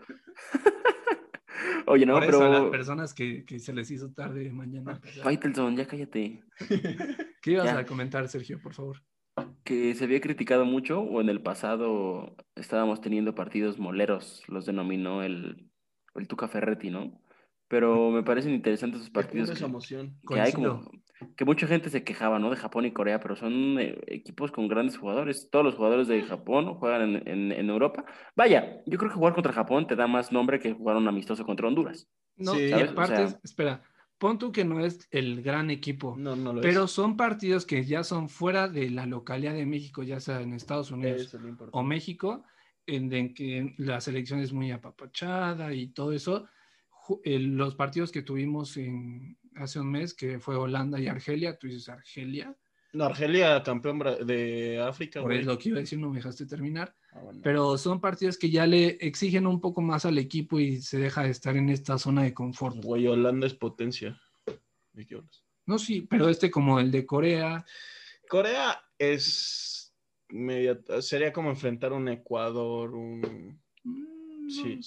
Oye, 1.86 2.06
no, 2.06 2.18
pero. 2.20 2.42
A 2.42 2.48
las 2.48 2.70
personas 2.70 3.14
que, 3.14 3.44
que, 3.44 3.58
se 3.58 3.72
les 3.72 3.90
hizo 3.90 4.12
tarde 4.12 4.50
mañana. 4.50 5.00
Faitelson, 5.22 5.76
ya 5.76 5.86
cállate. 5.86 6.42
¿Qué 7.42 7.52
ibas 7.52 7.68
a 7.68 7.84
comentar, 7.84 8.28
Sergio, 8.28 8.60
por 8.60 8.74
favor? 8.74 9.02
Que 9.64 9.94
se 9.94 10.04
había 10.04 10.20
criticado 10.20 10.64
mucho, 10.64 11.00
o 11.00 11.20
en 11.20 11.28
el 11.28 11.42
pasado 11.42 12.36
estábamos 12.56 13.00
teniendo 13.00 13.34
partidos 13.34 13.78
moleros, 13.78 14.42
los 14.48 14.66
denominó 14.66 15.22
el, 15.22 15.70
el 16.14 16.28
Tuca 16.28 16.48
Ferretti, 16.48 16.90
¿no? 16.90 17.20
Pero 17.68 18.10
me 18.10 18.24
parecen 18.24 18.52
interesantes 18.52 19.00
esos 19.00 19.10
partidos 19.10 19.50
que, 19.50 19.64
emoción. 19.64 20.18
que 20.28 20.40
hay 20.40 20.52
como 20.52 20.90
que 21.36 21.44
mucha 21.44 21.66
gente 21.66 21.90
se 21.90 22.02
quejaba, 22.02 22.38
¿no? 22.38 22.50
De 22.50 22.56
Japón 22.56 22.86
y 22.86 22.92
Corea, 22.92 23.20
pero 23.20 23.36
son 23.36 23.78
eh, 23.78 23.98
equipos 24.06 24.50
con 24.50 24.68
grandes 24.68 24.96
jugadores. 24.96 25.48
Todos 25.50 25.64
los 25.64 25.74
jugadores 25.74 26.08
de 26.08 26.22
Japón 26.22 26.74
juegan 26.74 27.22
en, 27.26 27.52
en, 27.52 27.70
Europa. 27.70 28.04
Vaya, 28.34 28.82
yo 28.86 28.98
creo 28.98 29.10
que 29.10 29.16
jugar 29.16 29.34
contra 29.34 29.52
Japón 29.52 29.86
te 29.86 29.96
da 29.96 30.06
más 30.06 30.32
nombre 30.32 30.58
que 30.58 30.72
jugar 30.72 30.96
un 30.96 31.08
amistoso 31.08 31.44
contra 31.44 31.68
Honduras. 31.68 32.08
No, 32.36 32.58
y 32.58 32.72
aparte, 32.72 33.36
espera, 33.42 33.82
pon 34.20 34.38
tú 34.38 34.52
que 34.52 34.66
no 34.66 34.84
es 34.84 35.08
el 35.10 35.42
gran 35.42 35.70
equipo, 35.70 36.14
no, 36.16 36.36
no 36.36 36.52
lo 36.52 36.60
pero 36.60 36.86
son 36.86 37.16
partidos 37.16 37.64
que 37.64 37.84
ya 37.86 38.04
son 38.04 38.28
fuera 38.28 38.68
de 38.68 38.90
la 38.90 39.06
localidad 39.06 39.54
de 39.54 39.64
México, 39.64 40.02
ya 40.02 40.20
sea 40.20 40.42
en 40.42 40.52
Estados 40.52 40.90
Unidos 40.90 41.34
o 41.72 41.82
México, 41.82 42.44
en, 42.86 43.10
en, 43.14 43.32
que 43.32 43.74
la 43.78 43.98
selección 44.02 44.40
es 44.40 44.52
muy 44.52 44.70
apapachada 44.72 45.72
y 45.72 45.88
todo 45.88 46.12
eso. 46.12 46.46
los 47.24 47.74
partidos 47.74 48.12
que 48.12 48.20
tuvimos 48.20 48.76
en, 48.76 49.38
hace 49.56 49.80
un 49.80 49.90
mes, 49.90 50.12
que 50.12 50.38
fue 50.38 50.54
Holanda 50.54 51.00
y 51.00 51.08
Argelia, 51.08 51.58
tú 51.58 51.66
dices 51.66 51.88
Argelia. 51.88 52.54
No, 52.92 53.04
Argelia, 53.04 53.62
campeón 53.62 54.00
de 54.26 54.80
África. 54.80 55.22
Por 55.22 55.32
eso 55.32 55.50
lo 55.50 55.58
que 55.58 55.68
iba 55.68 55.78
a 55.78 55.80
decir, 55.82 55.98
no 55.98 56.10
me 56.10 56.16
dejaste 56.16 56.46
terminar. 56.46 56.94
Ah, 57.12 57.20
pero 57.42 57.78
son 57.78 58.00
partidos 58.00 58.36
que 58.36 58.50
ya 58.50 58.66
le 58.66 58.98
exigen 59.00 59.46
un 59.46 59.60
poco 59.60 59.80
más 59.80 60.04
al 60.04 60.18
equipo 60.18 60.58
y 60.58 60.80
se 60.80 60.98
deja 60.98 61.22
de 61.22 61.30
estar 61.30 61.56
en 61.56 61.68
esta 61.68 61.98
zona 61.98 62.24
de 62.24 62.34
confort. 62.34 62.84
Güey, 62.84 63.06
Holanda 63.06 63.46
es 63.46 63.54
potencia. 63.54 64.20
No, 65.66 65.78
sí, 65.78 66.02
pero 66.02 66.28
este 66.28 66.50
como 66.50 66.80
el 66.80 66.90
de 66.90 67.06
Corea. 67.06 67.64
Corea 68.28 68.80
es 68.98 69.94
media, 70.28 70.78
sería 71.00 71.32
como 71.32 71.50
enfrentar 71.50 71.92
un 71.92 72.08
Ecuador, 72.08 72.94
un... 72.94 73.60
Mm, 73.84 74.50
sí. 74.50 74.80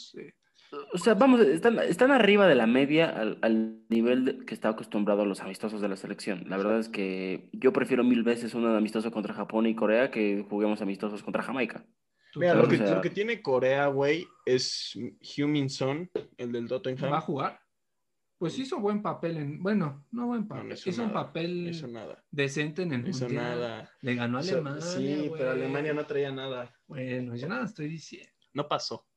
O 0.94 0.98
sea, 0.98 1.14
vamos, 1.14 1.42
están, 1.42 1.80
están 1.80 2.12
arriba 2.12 2.48
de 2.48 2.56
la 2.56 2.68
media 2.68 3.10
al, 3.42 3.84
nivel 3.90 4.44
que 4.46 4.54
está 4.54 4.70
acostumbrado 4.70 5.22
a 5.22 5.26
los 5.26 5.42
amistosos 5.42 5.82
de 5.82 5.90
la 5.90 5.96
selección. 5.96 6.44
La 6.48 6.58
verdad 6.58 6.80
es 6.80 6.90
que 6.90 7.50
yo 7.54 7.74
prefiero 7.74 8.04
mil 8.04 8.24
veces 8.24 8.54
un 8.56 8.66
amistoso 8.66 9.12
contra 9.12 9.34
Japón 9.34 9.68
y 9.68 9.76
Corea 9.76 10.10
que 10.10 10.46
juguemos 10.50 10.82
amistosos 10.82 11.24
contra 11.24 11.44
Jamaica. 11.44 11.86
Mira, 12.36 12.56
lo 12.56 12.68
que, 12.68 13.10
tiene 13.12 13.42
Corea, 13.42 13.88
güey, 13.88 14.28
es 14.46 14.98
Humin 15.38 15.70
Son, 15.70 16.10
el 16.38 16.52
del 16.52 16.68
Tottenham. 16.68 17.12
¿Va 17.12 17.18
a 17.18 17.22
jugar? 17.22 17.60
Pues 18.40 18.58
hizo 18.58 18.80
buen 18.80 19.02
papel 19.02 19.38
en. 19.38 19.62
Bueno, 19.62 20.06
no 20.12 20.28
buen 20.28 20.48
papel. 20.48 20.74
hizo 20.74 21.04
un 21.04 21.14
papel 21.14 21.72
decente 22.32 22.82
en 22.82 22.94
el 22.94 23.08
hizo 23.08 23.30
nada. 23.30 23.90
Le 24.02 24.16
ganó 24.16 24.40
a 24.40 24.42
Alemania. 24.42 24.82
Sí, 24.82 25.32
pero 25.38 25.52
Alemania 25.52 25.94
no 25.94 26.06
traía 26.06 26.32
nada. 26.32 26.76
Bueno, 26.88 27.36
yo 27.36 27.48
nada 27.48 27.66
estoy 27.66 27.88
diciendo. 27.88 28.30
No 28.54 28.68
pasó. 28.68 29.08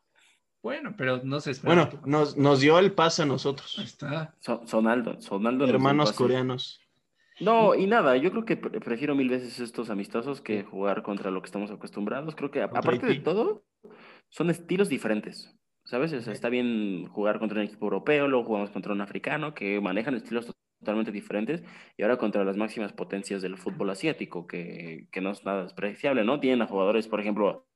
Bueno, 0.66 0.94
pero 0.98 1.20
no 1.22 1.38
se 1.38 1.52
espera. 1.52 1.72
Bueno, 1.72 2.00
nos, 2.06 2.36
nos, 2.36 2.58
dio 2.58 2.80
el 2.80 2.90
pase 2.90 3.22
a 3.22 3.24
nosotros. 3.24 3.76
Ahí 3.78 3.84
está. 3.84 4.34
Sonaldo, 4.40 5.20
Sonaldo. 5.20 5.64
Hermanos 5.64 6.10
coreanos. 6.10 6.80
No, 7.38 7.76
y 7.76 7.86
nada, 7.86 8.16
yo 8.16 8.32
creo 8.32 8.44
que 8.44 8.56
prefiero 8.56 9.14
mil 9.14 9.28
veces 9.28 9.60
estos 9.60 9.90
amistosos 9.90 10.40
que 10.40 10.64
jugar 10.64 11.04
contra 11.04 11.30
lo 11.30 11.40
que 11.40 11.46
estamos 11.46 11.70
acostumbrados. 11.70 12.34
Creo 12.34 12.50
que 12.50 12.62
aparte 12.62 13.06
de 13.06 13.20
todo, 13.20 13.62
son 14.28 14.50
estilos 14.50 14.88
diferentes. 14.88 15.54
¿Sabes? 15.84 16.12
O 16.12 16.20
sea, 16.20 16.32
está 16.32 16.48
bien 16.48 17.06
jugar 17.10 17.38
contra 17.38 17.60
un 17.60 17.66
equipo 17.66 17.86
europeo, 17.86 18.26
luego 18.26 18.46
jugamos 18.46 18.70
contra 18.70 18.92
un 18.92 19.00
africano 19.00 19.54
que 19.54 19.80
manejan 19.80 20.16
estilos 20.16 20.52
totalmente 20.80 21.12
diferentes 21.12 21.62
y 21.96 22.02
ahora 22.02 22.16
contra 22.16 22.44
las 22.44 22.56
máximas 22.56 22.92
potencias 22.92 23.40
del 23.40 23.56
fútbol 23.56 23.90
asiático, 23.90 24.48
que, 24.48 25.06
que 25.12 25.20
no 25.20 25.30
es 25.30 25.44
nada 25.44 25.62
despreciable, 25.62 26.24
¿no? 26.24 26.40
Tienen 26.40 26.62
a 26.62 26.66
jugadores, 26.66 27.06
por 27.06 27.20
ejemplo, 27.20 27.68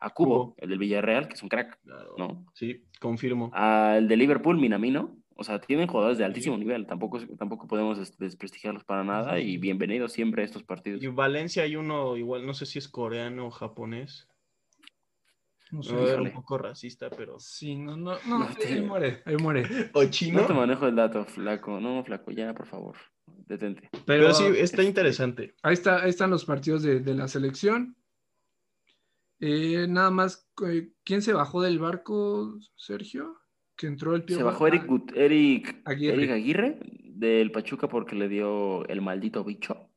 a 0.00 0.10
Cubo, 0.10 0.54
el 0.58 0.70
del 0.70 0.78
Villarreal, 0.78 1.28
que 1.28 1.34
es 1.34 1.42
un 1.42 1.48
crack, 1.48 1.78
¿no? 2.18 2.44
Sí, 2.54 2.84
confirmo. 3.00 3.50
Al 3.52 4.08
de 4.08 4.16
Liverpool, 4.16 4.58
Minamino. 4.58 5.16
O 5.38 5.44
sea, 5.44 5.60
tienen 5.60 5.86
jugadores 5.86 6.16
de 6.16 6.24
altísimo 6.24 6.56
nivel, 6.56 6.86
tampoco, 6.86 7.20
tampoco 7.36 7.66
podemos 7.66 7.98
este, 7.98 8.24
desprestigiarlos 8.24 8.84
para 8.84 9.04
nada 9.04 9.38
y 9.38 9.58
bienvenidos 9.58 10.12
siempre 10.12 10.40
a 10.40 10.46
estos 10.46 10.62
partidos. 10.62 11.02
Y 11.02 11.08
Valencia 11.08 11.64
hay 11.64 11.76
uno 11.76 12.16
igual, 12.16 12.46
no 12.46 12.54
sé 12.54 12.64
si 12.64 12.78
es 12.78 12.88
coreano 12.88 13.48
o 13.48 13.50
japonés. 13.50 14.28
No 15.70 15.82
sé, 15.82 15.92
un 15.92 16.30
poco 16.30 16.56
racista, 16.56 17.10
pero... 17.10 17.38
Sí, 17.38 17.74
no, 17.74 17.96
no, 17.96 18.16
no, 18.26 18.48
ahí 18.66 18.80
muere, 18.80 19.22
ahí 19.26 19.36
muere. 19.36 19.90
O 19.92 20.04
chino. 20.06 20.40
No 20.40 20.46
te 20.46 20.54
manejo 20.54 20.86
el 20.86 20.96
dato, 20.96 21.26
flaco, 21.26 21.80
no, 21.80 22.02
flaco, 22.02 22.30
ya, 22.30 22.54
por 22.54 22.66
favor, 22.66 22.96
detente. 23.26 23.90
Pero, 24.06 24.32
sí, 24.32 24.44
está 24.56 24.84
interesante. 24.84 25.54
Ahí, 25.62 25.74
está, 25.74 26.02
ahí 26.02 26.10
están 26.10 26.30
los 26.30 26.46
partidos 26.46 26.82
de, 26.82 27.00
de 27.00 27.14
la 27.14 27.28
selección. 27.28 27.94
Eh, 29.40 29.86
nada 29.88 30.10
más, 30.10 30.48
eh, 30.66 30.90
¿quién 31.04 31.22
se 31.22 31.32
bajó 31.32 31.62
del 31.62 31.78
barco, 31.78 32.58
Sergio? 32.76 33.36
Que 33.76 33.86
entró 33.86 34.14
el 34.14 34.24
Se 34.26 34.42
bajó 34.42 34.66
Eric, 34.66 34.86
Eric, 35.14 35.82
Aguirre. 35.84 36.78
del 37.04 37.52
Pachuca 37.52 37.88
porque 37.88 38.16
le 38.16 38.28
dio 38.28 38.86
el 38.86 39.02
maldito 39.02 39.44
bicho. 39.44 39.90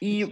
Y 0.00 0.24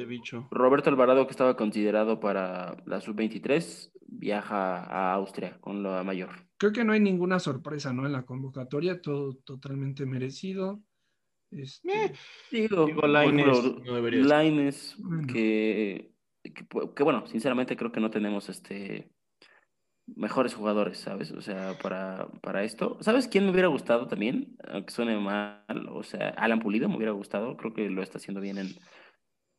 Roberto 0.51 0.91
Alvarado, 0.91 1.27
que 1.27 1.31
estaba 1.31 1.57
considerado 1.57 2.19
para 2.19 2.83
la 2.87 3.01
sub-23, 3.01 3.93
viaja 4.09 4.83
a 4.83 5.15
Austria 5.15 5.59
con 5.61 5.83
la 5.83 6.03
mayor. 6.03 6.31
Creo 6.57 6.73
que 6.73 6.83
no 6.83 6.93
hay 6.93 6.99
ninguna 6.99 7.39
sorpresa, 7.39 7.93
¿no? 7.93 8.05
En 8.05 8.13
la 8.13 8.25
convocatoria, 8.25 9.01
todo 9.01 9.35
totalmente 9.45 10.07
merecido. 10.07 10.83
Este... 11.53 12.07
Eh, 12.07 12.13
digo, 12.51 12.89
Laines, 13.07 14.97
que 15.33 16.10
que, 16.53 17.03
bueno, 17.03 17.27
sinceramente 17.27 17.77
creo 17.77 17.93
que 17.93 18.01
no 18.01 18.11
tenemos 18.11 18.49
este 18.49 19.11
mejores 20.07 20.55
jugadores, 20.55 20.99
¿sabes? 20.99 21.31
O 21.31 21.41
sea, 21.41 21.79
para, 21.83 22.29
para 22.43 22.65
esto. 22.65 22.99
¿Sabes 23.01 23.29
quién 23.29 23.45
me 23.45 23.53
hubiera 23.53 23.69
gustado 23.69 24.09
también? 24.09 24.57
Aunque 24.69 24.93
suene 24.93 25.19
mal, 25.19 25.65
o 25.89 26.03
sea, 26.03 26.31
Alan 26.31 26.61
Pulido 26.61 26.89
me 26.89 26.97
hubiera 26.97 27.13
gustado, 27.13 27.57
creo 27.57 27.75
que 27.75 27.89
lo 27.89 28.03
está 28.03 28.19
haciendo 28.19 28.41
bien 28.41 28.59
en, 28.59 28.69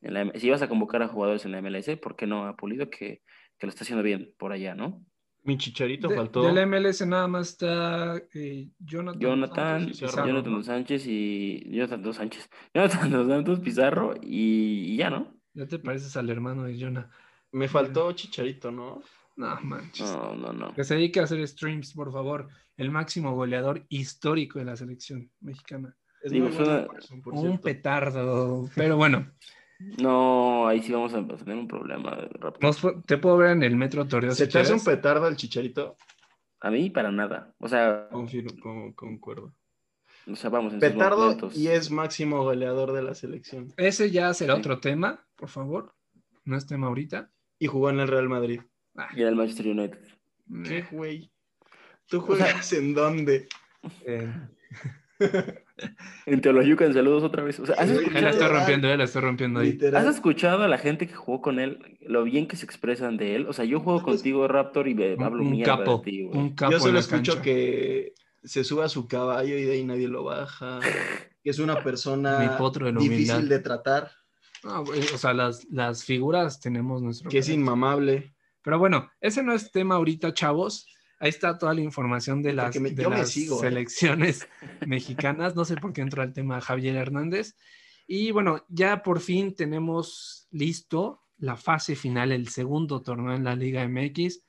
en 0.01 0.13
la 0.13 0.39
Si 0.39 0.47
ibas 0.47 0.61
a 0.61 0.67
convocar 0.67 1.01
a 1.03 1.07
jugadores 1.07 1.45
en 1.45 1.51
la 1.51 1.61
MLS, 1.61 1.97
¿por 1.97 2.15
qué 2.15 2.27
no 2.27 2.45
a 2.45 2.55
Pulido 2.55 2.89
que, 2.89 3.21
que 3.57 3.67
lo 3.67 3.69
está 3.69 3.83
haciendo 3.83 4.03
bien 4.03 4.33
por 4.37 4.51
allá, 4.51 4.75
¿no? 4.75 5.05
Mi 5.43 5.57
chicharito 5.57 6.09
faltó. 6.09 6.43
De 6.43 6.51
la 6.51 6.65
MLS 6.67 7.05
nada 7.07 7.27
más 7.27 7.49
está 7.49 8.21
eh, 8.33 8.69
Jonathan, 8.77 9.19
Jonathan, 9.19 9.93
Sánchez, 9.93 10.15
Jonathan 10.15 10.63
Sánchez 10.63 11.07
y 11.07 11.75
Jonathan 11.75 12.03
Dos 12.03 12.15
Sánchez. 12.17 12.49
Jonathan 12.75 13.11
Dos 13.11 13.27
Santos 13.27 13.59
Pizarro 13.59 14.13
y 14.21 14.95
ya, 14.97 15.09
¿no? 15.09 15.40
Ya 15.53 15.67
te 15.67 15.79
pareces 15.79 16.15
al 16.17 16.29
hermano 16.29 16.63
de 16.63 16.79
Jonah. 16.79 17.09
Me 17.51 17.67
faltó 17.67 18.11
Chicharito, 18.13 18.71
¿no? 18.71 19.01
No, 19.35 19.59
manches. 19.61 20.09
No, 20.11 20.35
no, 20.35 20.53
no. 20.53 20.73
Que 20.73 20.83
se 20.83 20.95
dedique 20.95 21.19
a 21.19 21.23
hacer 21.23 21.45
streams, 21.47 21.93
por 21.93 22.11
favor. 22.11 22.47
El 22.77 22.91
máximo 22.91 23.35
goleador 23.35 23.85
histórico 23.89 24.59
de 24.59 24.65
la 24.65 24.75
selección 24.75 25.29
mexicana. 25.41 25.95
Es 26.23 26.31
un 27.25 27.59
petardo, 27.59 28.69
pero 28.75 28.95
bueno. 28.95 29.31
No, 29.99 30.67
ahí 30.67 30.81
sí 30.83 30.93
vamos 30.93 31.13
a 31.13 31.25
tener 31.25 31.57
un 31.57 31.67
problema. 31.67 32.17
te 33.05 33.17
puedo 33.17 33.37
ver 33.37 33.51
en 33.51 33.63
el 33.63 33.75
metro 33.75 34.07
Toreo. 34.07 34.31
¿Se 34.31 34.47
te 34.47 34.59
hace 34.59 34.73
un 34.73 34.83
petardo 34.83 35.27
el 35.27 35.35
chicharito? 35.35 35.97
A 36.59 36.69
mí 36.69 36.91
para 36.91 37.11
nada. 37.11 37.53
O 37.57 37.67
sea. 37.67 38.07
Confirmo, 38.11 38.93
concuerdo. 38.95 39.53
O 40.31 40.35
sea, 40.35 40.51
vamos, 40.51 40.73
en 40.73 40.79
Petardo 40.79 41.49
y 41.55 41.67
es 41.67 41.89
máximo 41.89 42.43
goleador 42.43 42.93
de 42.93 43.01
la 43.01 43.15
selección. 43.15 43.73
Ese 43.77 44.11
ya 44.11 44.31
será 44.35 44.55
otro 44.55 44.79
tema, 44.79 45.25
por 45.41 45.49
favor. 45.49 45.95
No 46.45 46.55
es 46.55 46.67
tema 46.67 46.87
ahorita. 46.87 47.31
Y 47.57 47.65
jugó 47.65 47.89
en 47.89 47.99
el 47.99 48.07
Real 48.07 48.29
Madrid. 48.29 48.61
Ah. 48.95 49.09
Y 49.15 49.23
en 49.23 49.27
el 49.27 49.35
Manchester 49.35 49.67
United. 49.67 49.99
¿Qué 50.63 50.83
güey? 50.91 51.31
¿Tú 52.07 52.21
juegas 52.21 52.71
en 52.73 52.93
dónde? 52.93 53.47
en 56.25 56.41
Teoloyucan, 56.41 56.93
saludos 56.93 57.23
otra 57.23 57.43
vez. 57.43 57.59
O 57.59 57.65
sea, 57.65 57.75
¿has 57.75 57.89
escuchado... 57.89 58.21
la 58.21 58.29
estoy 58.29 58.47
rompiendo, 58.47 58.95
la 58.95 59.03
estoy 59.03 59.21
rompiendo 59.21 59.59
ahí. 59.61 59.79
¿Has 59.95 60.05
escuchado 60.05 60.63
a 60.63 60.67
la 60.67 60.77
gente 60.77 61.07
que 61.07 61.15
jugó 61.15 61.41
con 61.41 61.59
él, 61.59 61.97
lo 62.01 62.23
bien 62.23 62.47
que 62.47 62.55
se 62.55 62.65
expresan 62.65 63.17
de 63.17 63.35
él? 63.35 63.47
O 63.47 63.53
sea, 63.53 63.65
yo 63.65 63.79
juego 63.79 64.03
contigo, 64.03 64.47
Raptor, 64.47 64.87
y 64.87 64.93
me 64.93 65.13
hablo 65.23 65.41
un 65.41 65.51
mierda 65.51 65.77
capo, 65.77 65.97
de 65.97 66.11
ti, 66.11 66.23
Un 66.23 66.53
capo 66.53 66.73
yo 66.73 66.79
solo 66.79 66.99
escucho 66.99 67.41
que 67.41 68.13
se 68.43 68.63
sube 68.63 68.83
a 68.83 68.89
su 68.89 69.07
caballo 69.07 69.57
y 69.57 69.63
de 69.63 69.73
ahí 69.73 69.83
nadie 69.83 70.07
lo 70.07 70.23
baja, 70.23 70.79
que 71.43 71.49
es 71.49 71.57
una 71.57 71.81
persona 71.83 72.57
difícil 72.99 73.49
de 73.49 73.59
tratar. 73.59 74.11
O 74.63 75.17
sea, 75.17 75.33
las, 75.33 76.03
figuras 76.03 76.59
tenemos 76.59 77.01
nuestro... 77.01 77.29
Que 77.29 77.39
es 77.39 77.49
inmamable. 77.49 78.33
Pero 78.63 78.79
bueno, 78.79 79.09
ese 79.19 79.43
no 79.43 79.53
es 79.53 79.71
tema 79.71 79.95
ahorita, 79.95 80.33
chavos. 80.33 80.87
Ahí 81.19 81.29
está 81.29 81.57
toda 81.57 81.73
la 81.73 81.81
información 81.81 82.41
de 82.41 82.53
las, 82.53 82.75
¿eh? 82.75 82.95
selecciones 83.59 84.47
mexicanas. 84.87 85.55
No 85.55 85.65
sé 85.65 85.75
por 85.75 85.93
qué 85.93 86.01
entró 86.01 86.23
el 86.23 86.33
tema 86.33 86.61
Javier 86.61 86.95
Hernández. 86.95 87.55
Y 88.07 88.31
bueno, 88.31 88.65
ya 88.69 89.03
por 89.03 89.19
fin 89.19 89.55
tenemos 89.55 90.47
listo 90.51 91.23
la 91.37 91.57
fase 91.57 91.95
final, 91.95 92.31
el 92.31 92.49
segundo 92.49 93.01
torneo 93.01 93.33
en 93.33 93.43
la 93.43 93.55
Liga 93.55 93.87
MX, 93.87 94.43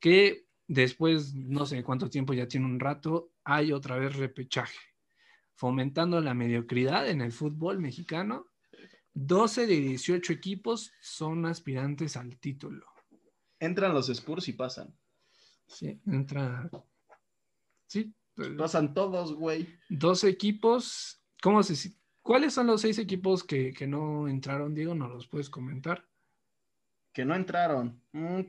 que 0.00 0.44
Después, 0.66 1.34
no 1.34 1.66
sé 1.66 1.82
cuánto 1.82 2.08
tiempo 2.08 2.32
ya 2.32 2.48
tiene 2.48 2.66
un 2.66 2.80
rato, 2.80 3.32
hay 3.44 3.72
otra 3.72 3.98
vez 3.98 4.16
repechaje, 4.16 4.78
fomentando 5.54 6.20
la 6.20 6.32
mediocridad 6.32 7.08
en 7.08 7.20
el 7.20 7.32
fútbol 7.32 7.78
mexicano. 7.80 8.46
12 9.14 9.66
de 9.66 9.80
18 9.80 10.32
equipos 10.32 10.92
son 11.00 11.46
aspirantes 11.46 12.16
al 12.16 12.36
título. 12.38 12.86
Entran 13.60 13.94
los 13.94 14.08
Spurs 14.08 14.48
y 14.48 14.52
pasan. 14.52 14.94
Sí, 15.66 16.00
entra. 16.06 16.68
Sí. 17.86 18.12
Pasan 18.58 18.92
todos, 18.92 19.34
güey. 19.34 19.68
12 19.88 20.28
equipos. 20.28 21.22
¿Cómo 21.40 21.62
se 21.62 21.94
¿Cuáles 22.24 22.54
son 22.54 22.66
los 22.68 22.80
seis 22.80 22.98
equipos 22.98 23.44
que, 23.44 23.74
no 23.86 24.28
entraron, 24.28 24.74
Diego? 24.74 24.94
¿Nos 24.94 25.12
los 25.12 25.28
puedes 25.28 25.50
comentar? 25.50 26.08
Que 27.12 27.26
no 27.26 27.34
entraron. 27.34 28.00
Mm, 28.12 28.40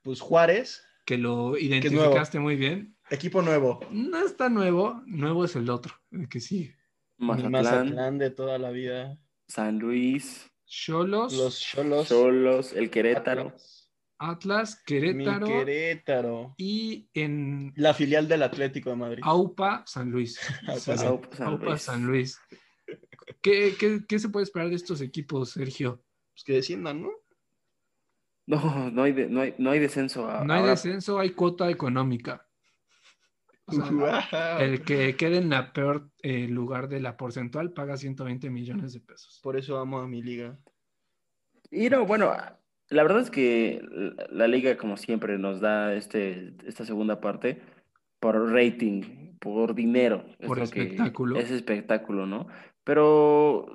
pues 0.00 0.20
Juárez. 0.20 0.84
Que 1.04 1.18
lo 1.18 1.58
identificaste 1.58 2.38
muy 2.38 2.54
bien. 2.54 2.96
Equipo 3.10 3.42
nuevo. 3.42 3.80
No 3.90 4.24
está 4.24 4.48
nuevo, 4.48 5.02
nuevo 5.06 5.44
es 5.44 5.56
el 5.56 5.68
otro, 5.70 5.92
el 6.12 6.28
que 6.28 6.38
sigue. 6.38 6.76
Mazatlán. 7.18 8.18
de 8.18 8.30
toda 8.30 8.58
la 8.58 8.70
vida. 8.70 9.18
San 9.50 9.80
Luis. 9.80 10.48
Cholos. 10.64 11.32
Los 11.32 11.60
Cholos. 11.60 12.08
Cholos, 12.08 12.72
el 12.72 12.88
Querétaro. 12.88 13.52
Atlas, 14.18 14.80
Querétaro. 14.86 15.46
Querétaro. 15.46 16.54
Y 16.56 17.08
en. 17.14 17.72
La 17.74 17.92
filial 17.92 18.28
del 18.28 18.44
Atlético 18.44 18.90
de 18.90 18.96
Madrid. 18.96 19.22
AUPA, 19.24 19.82
San 19.86 20.10
Luis. 20.10 20.38
AUPA, 21.40 21.78
San, 21.78 22.06
Luis. 22.06 22.38
¿Qué, 23.42 23.74
se 24.18 24.28
puede 24.28 24.44
esperar 24.44 24.68
de 24.68 24.76
estos 24.76 25.00
equipos, 25.00 25.50
Sergio? 25.50 26.04
Pues 26.32 26.44
que 26.44 26.52
desciendan, 26.52 27.02
¿no? 27.02 27.10
No, 28.46 28.90
no 28.90 29.02
hay, 29.02 29.12
no 29.58 29.70
hay, 29.70 29.78
descenso. 29.78 30.28
no 30.44 30.54
hay 30.54 30.64
descenso, 30.64 31.18
hay 31.18 31.30
cuota 31.30 31.70
económica. 31.70 32.46
El 34.60 34.82
que 34.82 35.16
quede 35.16 35.38
en 35.38 35.50
la 35.50 35.72
peor 35.72 36.10
eh, 36.22 36.48
lugar 36.48 36.88
de 36.88 37.00
la 37.00 37.16
porcentual 37.16 37.72
paga 37.72 37.96
120 37.96 38.50
millones 38.50 38.92
de 38.92 39.00
pesos. 39.00 39.40
Por 39.42 39.56
eso 39.56 39.78
amo 39.78 39.98
a 39.98 40.08
mi 40.08 40.22
liga. 40.22 40.58
Y 41.70 41.88
no, 41.88 42.04
bueno, 42.04 42.34
la 42.88 43.02
verdad 43.02 43.20
es 43.20 43.30
que 43.30 43.80
la 44.30 44.48
liga, 44.48 44.76
como 44.76 44.96
siempre, 44.96 45.38
nos 45.38 45.60
da 45.60 45.94
este, 45.94 46.54
esta 46.66 46.84
segunda 46.84 47.20
parte 47.20 47.62
por 48.18 48.52
rating, 48.52 49.36
por 49.38 49.74
dinero. 49.74 50.24
Por 50.44 50.58
espectáculo. 50.58 51.38
Es 51.38 51.50
espectáculo, 51.50 52.26
¿no? 52.26 52.48
Pero 52.84 53.66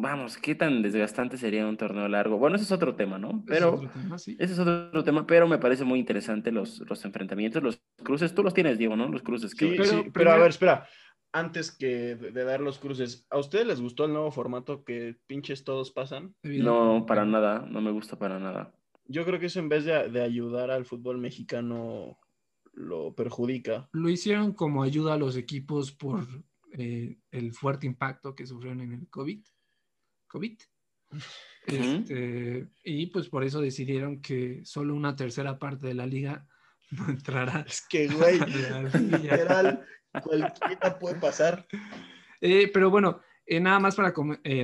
vamos, 0.00 0.36
¿qué 0.36 0.54
tan 0.54 0.82
desgastante 0.82 1.36
sería 1.36 1.66
un 1.66 1.76
torneo 1.76 2.08
largo? 2.08 2.38
Bueno, 2.38 2.56
ese 2.56 2.64
es 2.64 2.72
otro 2.72 2.94
tema, 2.94 3.18
¿no? 3.18 3.44
Pero 3.46 3.80
ese 4.16 4.52
es 4.52 4.58
otro 4.58 5.04
tema, 5.04 5.26
pero 5.26 5.46
me 5.48 5.58
parece 5.58 5.84
muy 5.84 5.98
interesante 5.98 6.52
los, 6.52 6.80
los 6.88 7.04
enfrentamientos, 7.04 7.62
los 7.62 7.80
cruces. 8.02 8.34
Tú 8.34 8.42
los 8.42 8.54
tienes, 8.54 8.78
Diego, 8.78 8.96
¿no? 8.96 9.08
Los 9.08 9.22
cruces. 9.22 9.54
Que... 9.54 9.70
Sí, 9.70 9.76
pero, 9.76 10.12
pero 10.12 10.32
a 10.32 10.38
ver, 10.38 10.50
espera. 10.50 10.86
Antes 11.30 11.70
que 11.70 12.16
de, 12.16 12.44
dar 12.44 12.60
los 12.60 12.78
cruces, 12.78 13.26
¿a 13.28 13.38
ustedes 13.38 13.66
les 13.66 13.80
gustó 13.82 14.06
el 14.06 14.12
nuevo 14.12 14.30
formato 14.30 14.82
que 14.82 15.16
pinches 15.26 15.62
todos 15.62 15.90
pasan? 15.90 16.34
No, 16.42 17.04
para 17.06 17.26
nada, 17.26 17.66
no 17.68 17.82
me 17.82 17.90
gusta 17.90 18.18
para 18.18 18.38
nada. 18.38 18.72
Yo 19.06 19.26
creo 19.26 19.38
que 19.38 19.46
eso 19.46 19.60
en 19.60 19.68
vez 19.68 19.84
de, 19.84 20.08
de 20.08 20.22
ayudar 20.22 20.70
al 20.70 20.86
fútbol 20.86 21.18
mexicano 21.18 22.18
lo 22.72 23.14
perjudica. 23.14 23.88
Lo 23.92 24.08
hicieron 24.08 24.52
como 24.52 24.82
ayuda 24.82 25.14
a 25.14 25.18
los 25.18 25.36
equipos 25.36 25.92
por 25.92 26.26
eh, 26.72 27.18
el 27.30 27.52
fuerte 27.52 27.86
impacto 27.86 28.34
que 28.34 28.46
sufrieron 28.46 28.80
en 28.80 28.92
el 28.92 29.08
COVID. 29.08 29.40
COVID. 30.28 30.58
Este, 31.66 32.68
y 32.84 33.06
pues 33.06 33.28
por 33.28 33.44
eso 33.44 33.60
decidieron 33.60 34.20
que 34.22 34.64
solo 34.64 34.94
una 34.94 35.16
tercera 35.16 35.58
parte 35.58 35.86
de 35.86 35.94
la 35.94 36.06
liga 36.06 36.46
no 36.90 37.08
entrará. 37.08 37.64
Es 37.66 37.86
que, 37.86 38.08
güey, 38.08 38.38
literal, 39.20 39.84
cualquiera 40.22 40.98
puede 40.98 41.16
pasar. 41.16 41.66
Eh, 42.40 42.70
pero 42.72 42.90
bueno, 42.90 43.20
eh, 43.44 43.60
nada 43.60 43.80
más 43.80 43.96
para 43.96 44.14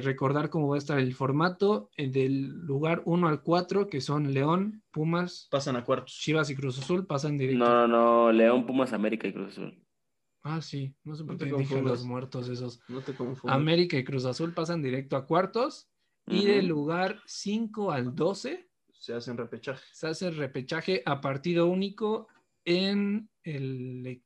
recordar 0.03 0.49
cómo 0.51 0.69
va 0.69 0.77
a 0.77 0.79
estar 0.79 0.99
el 0.99 1.15
formato 1.15 1.91
del 1.97 2.61
lugar 2.67 3.03
1 3.05 3.29
al 3.29 3.43
4, 3.43 3.89
que 3.89 4.01
son 4.01 4.33
León, 4.33 4.83
Pumas. 4.91 5.49
Pasan 5.51 5.77
a 5.77 5.85
cuartos. 5.85 6.15
Chivas 6.15 6.51
y 6.51 6.57
Cruz 6.57 6.79
Azul 6.79 7.07
pasan 7.07 7.37
directo. 7.37 7.65
No, 7.65 7.89
no, 7.89 8.27
no, 8.27 8.33
León, 8.33 8.67
Pumas, 8.67 8.93
América 8.93 9.27
y 9.27 9.33
Cruz 9.33 9.53
Azul. 9.53 9.84
Ah, 10.45 10.61
sí, 10.61 10.95
no 11.05 11.17
sé 11.17 11.25
por 11.25 11.39
qué 11.39 11.47
dije 11.47 11.83
los 11.83 12.05
muertos 12.05 12.49
esos. 12.49 12.81
América 13.45 13.97
y 13.97 14.05
Cruz 14.05 14.27
Azul 14.27 14.53
pasan 14.53 14.83
directo 14.83 15.17
a 15.17 15.27
cuartos 15.27 15.89
y 16.27 16.45
del 16.45 16.67
lugar 16.67 17.21
5 17.27 17.91
al 17.91 18.15
12 18.15 18.69
se 19.05 19.13
hacen 19.13 19.37
repechaje. 19.37 19.85
Se 19.93 20.07
hace 20.07 20.31
repechaje 20.31 21.03
a 21.05 21.21
partido 21.21 21.67
único 21.67 22.29
en 22.65 23.29
el, 23.43 24.23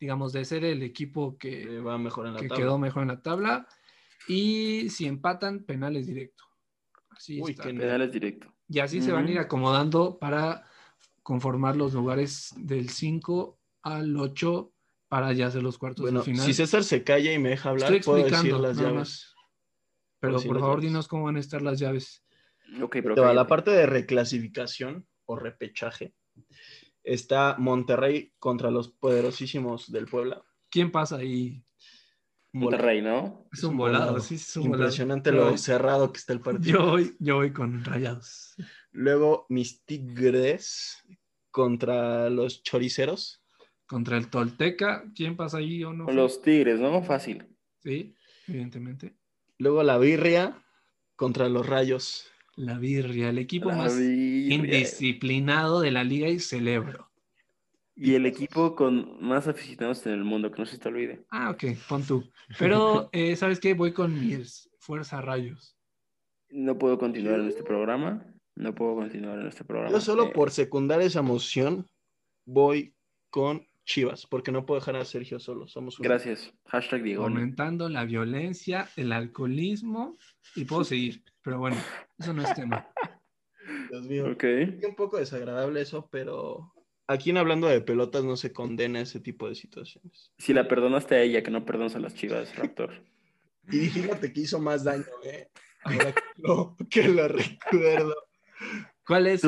digamos, 0.00 0.32
de 0.32 0.44
ser 0.44 0.64
el 0.64 0.82
equipo 0.82 1.38
que, 1.38 1.78
va 1.78 1.96
mejor 1.96 2.26
en 2.26 2.34
la 2.34 2.40
que 2.40 2.48
quedó 2.48 2.78
mejor 2.78 3.02
en 3.02 3.08
la 3.08 3.22
tabla. 3.22 3.68
Y 4.26 4.88
si 4.90 5.06
empatan, 5.06 5.62
penales 5.62 6.08
directo. 6.08 6.42
Así 7.10 7.40
Uy, 7.40 7.54
penales 7.54 8.10
directo. 8.10 8.52
Y 8.68 8.80
así 8.80 9.00
se 9.00 9.12
van 9.12 9.26
a 9.26 9.30
ir 9.30 9.38
acomodando 9.38 10.18
para 10.18 10.68
conformar 11.22 11.76
los 11.76 11.94
lugares 11.94 12.52
del 12.56 12.88
5 12.88 13.60
al 13.82 14.16
8 14.16 14.72
para 15.08 15.32
ya 15.32 15.46
hacer 15.46 15.62
los 15.62 15.78
cuartos 15.78 16.12
de 16.12 16.20
final. 16.22 16.44
Si 16.44 16.54
César 16.54 16.84
se 16.84 17.04
calla 17.04 17.32
y 17.32 17.38
me 17.38 17.50
deja 17.50 17.70
hablar, 17.70 18.00
puedo 18.04 18.24
decir 18.24 18.54
las 18.54 18.76
llaves. 18.76 19.34
Pero 20.20 20.40
por 20.40 20.60
favor, 20.60 20.80
dinos 20.80 21.08
cómo 21.08 21.24
van 21.24 21.36
a 21.36 21.40
estar 21.40 21.62
las 21.62 21.78
llaves. 21.78 22.24
Ok, 22.82 22.96
pero. 23.02 23.32
la 23.32 23.46
parte 23.46 23.70
de 23.70 23.86
reclasificación 23.86 25.06
o 25.26 25.36
repechaje 25.36 26.14
está 27.04 27.56
Monterrey 27.58 28.32
contra 28.38 28.70
los 28.70 28.88
poderosísimos 28.88 29.90
del 29.92 30.06
Puebla. 30.06 30.42
¿Quién 30.68 30.90
pasa 30.90 31.16
ahí? 31.16 31.62
Monterrey, 32.52 33.02
¿no? 33.02 33.46
Es 33.52 33.62
un 33.64 33.76
volado, 33.76 34.18
sí, 34.20 34.36
es 34.36 34.56
un 34.56 34.64
Impresionante 34.64 35.30
lo 35.30 35.56
cerrado 35.58 36.10
que 36.10 36.18
está 36.18 36.32
el 36.32 36.40
partido. 36.40 36.78
Yo 36.78 36.90
voy, 36.90 37.16
yo 37.18 37.36
voy 37.36 37.52
con 37.52 37.84
rayados. 37.84 38.54
Luego 38.92 39.46
mis 39.50 39.84
Tigres 39.84 41.04
contra 41.50 42.30
los 42.30 42.62
choriceros. 42.62 43.42
Contra 43.86 44.16
el 44.16 44.28
Tolteca, 44.28 45.04
¿quién 45.14 45.36
pasa 45.36 45.58
ahí 45.58 45.84
o 45.84 45.92
no? 45.92 46.10
Los 46.10 46.42
Tigres, 46.42 46.80
¿no? 46.80 47.02
Fácil. 47.02 47.46
Sí, 47.82 48.14
evidentemente. 48.48 49.14
Luego 49.58 49.82
la 49.82 49.96
Birria 49.98 50.60
contra 51.14 51.48
los 51.48 51.66
Rayos. 51.66 52.26
La 52.56 52.78
Birria, 52.78 53.28
el 53.28 53.38
equipo 53.38 53.70
más 53.70 53.98
indisciplinado 53.98 55.80
de 55.80 55.90
la 55.90 56.04
liga 56.04 56.28
y 56.28 56.40
celebro. 56.40 57.10
Y 57.94 58.14
el 58.14 58.26
equipo 58.26 58.74
con 58.74 59.22
más 59.22 59.46
aficionados 59.46 60.04
en 60.06 60.12
el 60.12 60.24
mundo, 60.24 60.50
que 60.50 60.60
no 60.60 60.66
se 60.66 60.78
te 60.78 60.88
olvide. 60.88 61.24
Ah, 61.30 61.50
ok, 61.50 61.64
pon 61.88 62.02
tú. 62.02 62.24
Pero, 62.58 63.08
eh, 63.12 63.36
¿sabes 63.36 63.60
qué? 63.60 63.74
Voy 63.74 63.92
con 63.92 64.18
mis 64.18 64.70
Fuerza 64.78 65.20
Rayos. 65.20 65.76
No 66.50 66.78
puedo 66.78 66.98
continuar 66.98 67.40
en 67.40 67.48
este 67.48 67.62
programa. 67.62 68.24
No 68.54 68.74
puedo 68.74 68.96
continuar 68.96 69.38
en 69.38 69.46
este 69.46 69.64
programa. 69.64 69.92
Yo 69.92 70.00
solo 70.00 70.26
eh, 70.26 70.32
por 70.34 70.50
secundar 70.50 71.00
esa 71.00 71.20
emoción 71.20 71.86
voy 72.44 72.94
con 73.30 73.66
Chivas, 73.86 74.26
porque 74.26 74.50
no 74.50 74.66
puedo 74.66 74.80
dejar 74.80 74.96
a 74.96 75.04
Sergio 75.04 75.38
solo. 75.38 75.68
Somos 75.68 75.98
Gracias. 75.98 76.52
Hashtag 76.66 77.04
Diego. 77.04 77.22
Aumentando 77.22 77.88
la 77.88 78.04
violencia, 78.04 78.88
el 78.96 79.12
alcoholismo 79.12 80.18
y 80.56 80.64
puedo 80.64 80.82
seguir. 80.84 81.22
Pero 81.42 81.60
bueno, 81.60 81.76
eso 82.18 82.32
no 82.32 82.42
es 82.42 82.52
tema. 82.54 82.88
Dios 83.90 84.06
mío. 84.06 84.36
Es 84.40 84.84
un 84.84 84.96
poco 84.96 85.18
desagradable 85.18 85.80
eso, 85.80 86.08
pero 86.10 86.74
aquí 87.06 87.30
en 87.30 87.38
hablando 87.38 87.68
de 87.68 87.80
pelotas 87.80 88.24
no 88.24 88.36
se 88.36 88.52
condena 88.52 89.00
ese 89.00 89.20
tipo 89.20 89.48
de 89.48 89.54
situaciones. 89.54 90.32
Si 90.36 90.52
la 90.52 90.66
perdonaste 90.66 91.14
a 91.14 91.22
ella, 91.22 91.42
que 91.42 91.52
no 91.52 91.64
perdonas 91.64 91.94
a 91.94 92.00
las 92.00 92.14
chivas, 92.14 92.56
Raptor. 92.56 93.04
y 93.70 93.86
fíjate 93.88 94.32
que 94.32 94.40
hizo 94.40 94.58
más 94.58 94.82
daño, 94.84 95.04
¿eh? 95.24 95.48
Ahora 95.84 96.12
que 96.90 97.08
lo, 97.08 97.28
recuerdo. 97.28 98.16
¿Cuál 99.06 99.28
es 99.28 99.42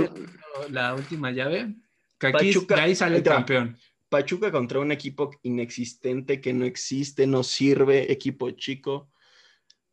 la 0.71 0.95
última 0.95 1.33
llave? 1.33 1.75
Que 2.19 2.29
aquí, 2.29 2.53
ahí 2.77 2.95
sale 2.95 3.17
el 3.17 3.23
campeón. 3.25 3.77
Pachuca 4.09 4.51
contra 4.51 4.81
un 4.81 4.93
equipo 4.93 5.31
inexistente 5.43 6.41
que 6.41 6.53
no 6.53 6.65
existe, 6.65 7.27
no 7.27 7.43
sirve, 7.43 8.11
equipo 8.11 8.51
chico. 8.53 9.11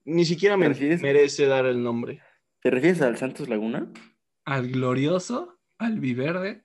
Ni 0.06 0.26
siquiera 0.26 0.56
merece 0.58 1.46
dar 1.48 1.66
el 1.66 1.82
nombre. 1.82 2.22
¿Te 2.62 2.72
refieres 2.72 3.02
al 3.02 3.18
Santos 3.18 3.50
Laguna? 3.50 3.92
Al 4.46 4.72
glorioso, 4.72 5.60
al 5.78 6.00
Viverde. 6.00 6.64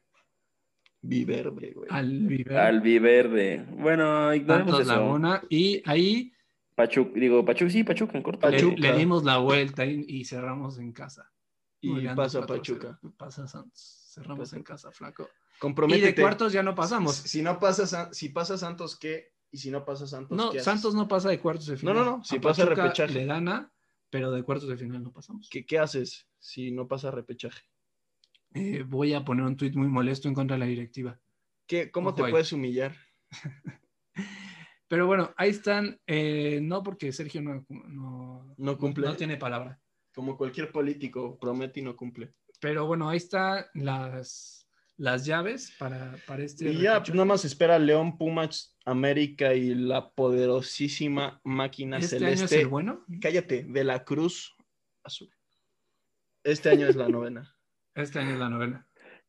Viverde, 1.03 1.73
güey. 1.73 1.89
Al 1.91 2.27
Viverde. 2.27 2.59
Al 2.59 2.81
Viverde. 2.81 3.67
Bueno, 3.71 4.35
ignoremos 4.35 4.71
Santos 4.71 4.87
Laguna. 4.87 5.43
Y 5.49 5.83
ahí. 5.87 6.33
Pachuca, 6.75 7.13
digo, 7.19 7.45
Pachuca, 7.45 7.71
sí, 7.71 7.85
Pachuca 7.85 8.17
en 8.17 8.23
corto. 8.23 8.49
Le, 8.49 8.93
dimos 8.97 9.25
la 9.25 9.39
vuelta 9.39 9.85
y, 9.85 10.25
cerramos 10.25 10.79
en 10.79 10.93
casa. 10.93 11.31
Y 11.81 12.07
pasa 12.09 12.47
Pachuca. 12.47 12.99
Pasa 13.17 13.47
Santos. 13.47 14.11
Cerramos 14.15 14.53
en 14.53 14.63
casa, 14.63 14.91
flaco. 14.93 15.29
Comprométete. 15.61 16.09
Y 16.09 16.13
de 16.15 16.23
cuartos 16.23 16.53
ya 16.55 16.63
no 16.63 16.75
pasamos. 16.75 17.17
Si 17.17 17.43
no 17.43 17.61
pasa, 17.61 18.13
si 18.13 18.31
pasa 18.31 18.57
Santos, 18.57 18.99
¿qué? 18.99 19.35
Y 19.53 19.59
si 19.59 19.71
no 19.71 19.85
pasa 19.85 20.07
Santos, 20.07 20.37
No, 20.37 20.53
Santos 20.55 20.95
no 20.95 21.07
pasa 21.07 21.29
de 21.29 21.39
cuartos 21.39 21.67
de 21.67 21.77
final. 21.77 21.95
No, 21.95 22.05
no, 22.05 22.17
no. 22.17 22.25
Si 22.25 22.39
pasa 22.39 22.65
repechaje. 22.65 23.13
Le 23.13 23.27
gana, 23.27 23.71
pero 24.09 24.31
de 24.33 24.43
cuartos 24.43 24.71
de 24.71 24.79
final 24.79 25.03
no 25.03 25.13
pasamos. 25.13 25.51
¿Qué, 25.51 25.67
qué 25.67 25.79
haces 25.79 26.27
si 26.39 26.71
no 26.71 26.89
pasa 26.89 27.11
repechaje? 27.11 27.63
Eh, 28.55 28.85
voy 28.87 29.13
a 29.13 29.23
poner 29.23 29.45
un 29.45 29.57
tuit 29.57 29.75
muy 29.75 29.89
molesto 29.89 30.29
en 30.29 30.35
contra 30.35 30.57
de 30.57 30.61
la 30.61 30.67
directiva. 30.67 31.21
¿Qué, 31.67 31.91
¿Cómo 31.91 32.15
te 32.15 32.25
puedes 32.29 32.53
humillar? 32.53 32.97
pero 34.89 35.07
bueno, 35.07 35.35
ahí 35.37 35.51
están. 35.51 36.01
Eh, 36.07 36.61
no 36.63 36.83
porque 36.83 37.13
Sergio 37.13 37.43
no, 37.43 37.67
no, 38.57 38.79
cumple. 38.79 39.07
No 39.07 39.15
tiene 39.15 39.37
palabra. 39.37 39.79
Como 40.15 40.39
cualquier 40.39 40.73
político, 40.73 41.39
promete 41.39 41.81
y 41.81 41.83
no 41.83 41.95
cumple. 41.95 42.33
Pero 42.61 42.87
bueno, 42.87 43.11
ahí 43.11 43.19
están 43.19 43.67
las 43.75 44.60
las 45.01 45.25
llaves 45.25 45.73
para, 45.79 46.15
para 46.27 46.43
este. 46.45 46.71
Y 46.71 46.83
ya, 46.83 46.99
pues, 47.03 47.15
nada 47.15 47.25
más 47.25 47.45
espera 47.47 47.79
León, 47.79 48.19
Pumas, 48.19 48.77
América 48.85 49.55
y 49.55 49.75
la 49.75 50.11
poderosísima 50.11 51.41
máquina 51.43 51.97
¿Este 51.97 52.19
celeste. 52.19 52.37
año 52.37 52.45
es 52.45 52.53
el 52.53 52.67
bueno? 52.67 53.07
Cállate, 53.21 53.65
de 53.65 53.85
la 53.85 54.05
Cruz 54.05 54.55
Azul. 55.03 55.31
Este 56.45 56.69
año 56.69 56.87
es 56.87 56.97
la 56.97 57.09
novena. 57.09 57.57
Este 57.95 58.19
año 58.21 58.35
es 58.35 58.39
la 58.39 58.49
novena. 58.51 58.87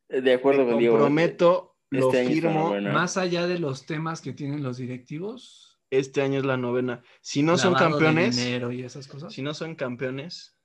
De 0.08 0.32
acuerdo 0.34 0.64
Me 0.64 0.70
con 0.72 0.78
Diego. 0.78 0.94
comprometo, 0.94 1.76
lo 1.90 2.06
Este 2.12 2.24
la 2.24 2.30
firmo. 2.30 2.80
Más 2.80 3.16
allá 3.16 3.46
de 3.46 3.58
los 3.58 3.86
temas 3.86 4.20
que 4.20 4.32
tienen 4.34 4.62
los 4.62 4.76
directivos. 4.76 5.80
Este 5.90 6.22
año 6.22 6.38
es 6.38 6.44
la 6.44 6.56
novena. 6.56 7.02
Si 7.22 7.42
no 7.42 7.56
son 7.58 7.72
de 7.72 7.78
campeones, 7.80 8.36
dinero 8.36 8.72
y 8.72 8.82
esas 8.82 9.08
cosas. 9.08 9.32
si 9.32 9.42
no 9.42 9.52
son 9.54 9.74
campeones, 9.74 10.56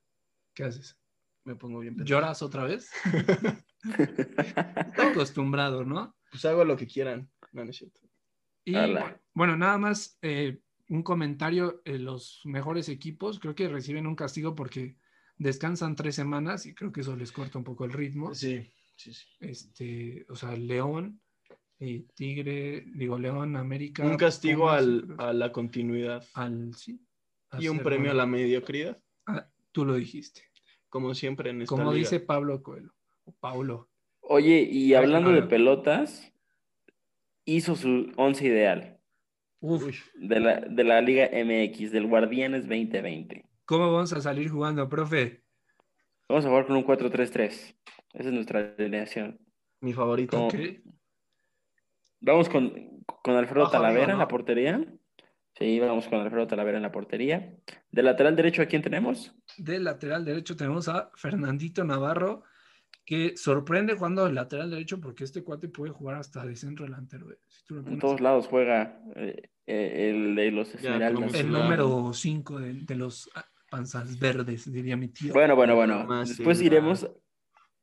¿Qué 0.53 0.65
haces? 0.65 0.97
me 1.45 1.55
pongo 1.55 1.79
bien. 1.79 1.95
pendejo. 1.95 2.07
¿Lloras 2.07 2.41
otra 2.41 2.65
vez? 2.65 2.89
Acostumbrado, 4.97 5.83
¿no? 5.85 6.15
Pues 6.31 6.45
hago 6.45 6.63
lo 6.63 6.75
que 6.77 6.87
quieran. 6.87 7.29
No, 7.51 7.63
no 7.63 7.71
es 7.71 7.77
cierto. 7.77 8.01
Y 8.65 8.73
bueno, 9.33 9.55
nada 9.55 9.77
más 9.77 10.17
eh, 10.21 10.59
un 10.89 11.03
comentario. 11.03 11.81
eh, 11.85 11.97
los 11.97 12.41
mejores 12.45 12.89
equipos 12.89 13.39
creo 13.39 13.55
que 13.55 13.69
reciben 13.69 14.07
un 14.07 14.15
castigo 14.15 14.55
porque 14.55 14.97
descansan 15.37 15.95
tres 15.95 16.15
semanas 16.15 16.65
y 16.65 16.73
creo 16.73 16.91
que 16.91 17.01
eso 17.01 17.15
les 17.15 17.31
corta 17.31 17.57
un 17.57 17.63
poco 17.63 17.85
el 17.85 17.93
ritmo. 17.93 18.33
Sí, 18.35 18.69
sí, 18.95 19.13
sí. 19.13 19.25
Este, 19.39 20.25
o 20.29 20.35
sea, 20.35 20.55
León, 20.57 21.21
y 21.79 21.99
Tigre, 22.15 22.85
digo 22.93 23.17
León, 23.19 23.55
América. 23.55 24.03
Un 24.03 24.17
castigo 24.17 24.61
Pumas, 24.63 24.79
al, 24.79 25.15
a 25.19 25.31
la 25.33 25.51
continuidad 25.51 26.25
al- 26.33 26.73
sí. 26.75 26.99
y 27.59 27.67
un 27.69 27.79
premio 27.79 28.11
a 28.11 28.15
la 28.15 28.25
mediocridad, 28.25 28.97
Ah, 29.27 29.47
tú 29.71 29.85
lo 29.85 29.93
dijiste. 29.93 30.41
como 30.89 31.13
siempre 31.13 31.51
en 31.51 31.61
esta 31.61 31.69
Como 31.75 31.93
liga. 31.93 32.03
dice 32.09 32.19
Pablo 32.19 32.61
Coelho. 32.63 32.93
Paulo. 33.39 33.89
Oye, 34.21 34.67
y 34.69 34.93
hablando 34.93 35.31
de 35.31 35.43
pelotas, 35.43 36.33
hizo 37.45 37.75
su 37.75 38.11
once 38.17 38.45
ideal 38.45 38.99
Uf, 39.59 39.83
de 40.15 40.39
la, 40.39 40.59
de 40.59 40.83
la 40.83 41.01
Liga 41.01 41.29
MX, 41.31 41.91
del 41.91 42.07
Guardianes 42.07 42.63
2020. 42.63 43.47
¿cómo 43.67 43.91
vamos 43.91 44.13
a 44.13 44.21
salir 44.21 44.49
jugando, 44.49 44.87
profe? 44.89 45.43
Vamos 46.27 46.45
a 46.45 46.49
jugar 46.49 46.65
con 46.65 46.77
un 46.77 46.85
4-3-3. 46.85 47.47
Esa 47.47 47.75
es 48.13 48.25
nuestra 48.25 48.73
alineación. 48.77 49.39
mi 49.81 49.93
favorito. 49.93 50.37
¿Cómo? 50.37 50.47
Ok. 50.47 50.55
Vamos 52.19 52.49
con, 52.49 53.03
con 53.05 53.35
Alfredo 53.35 53.61
Bajo 53.65 53.73
Talavera 53.73 54.03
arriba, 54.03 54.13
en 54.13 54.19
la 54.19 54.27
portería. 54.27 54.85
Sí, 55.53 55.79
vamos 55.79 56.07
con 56.07 56.19
Alfredo 56.19 56.47
Talavera 56.47 56.77
en 56.77 56.83
la 56.83 56.91
portería. 56.91 57.53
De 57.91 58.03
lateral 58.03 58.35
derecho, 58.35 58.61
¿a 58.61 58.65
quién 58.65 58.81
tenemos? 58.81 59.35
De 59.57 59.79
lateral 59.79 60.25
derecho 60.25 60.55
tenemos 60.55 60.87
a 60.87 61.11
Fernandito 61.15 61.83
Navarro, 61.83 62.43
que 63.07 63.37
sorprende 63.37 63.93
jugando 63.95 64.25
de 64.25 64.33
lateral 64.33 64.69
derecho 64.69 64.99
porque 64.99 65.23
este 65.23 65.41
cuate 65.41 65.69
puede 65.69 65.93
jugar 65.93 66.17
hasta 66.17 66.45
de 66.45 66.57
centro 66.57 66.83
delantero. 66.83 67.31
eh, 67.31 67.37
si 67.47 67.63
tú 67.65 67.75
lo 67.75 67.87
En 67.87 67.99
todos 67.99 68.19
lados 68.19 68.47
juega 68.47 68.99
eh, 69.15 69.49
eh, 69.65 70.09
el 70.09 70.35
de 70.35 70.51
los 70.51 70.75
Esmeraldas. 70.75 71.33
El 71.33 71.49
número 71.53 72.11
5 72.13 72.59
de, 72.59 72.73
de 72.73 72.95
los 72.95 73.29
ah, 73.33 73.45
panzas 73.71 74.19
verdes, 74.19 74.69
diría 74.69 74.97
mi 74.97 75.07
tío. 75.07 75.31
Bueno, 75.33 75.55
bueno, 75.55 75.75
bueno. 75.75 76.03
Más 76.05 76.27
Después 76.27 76.61
iremos 76.61 77.09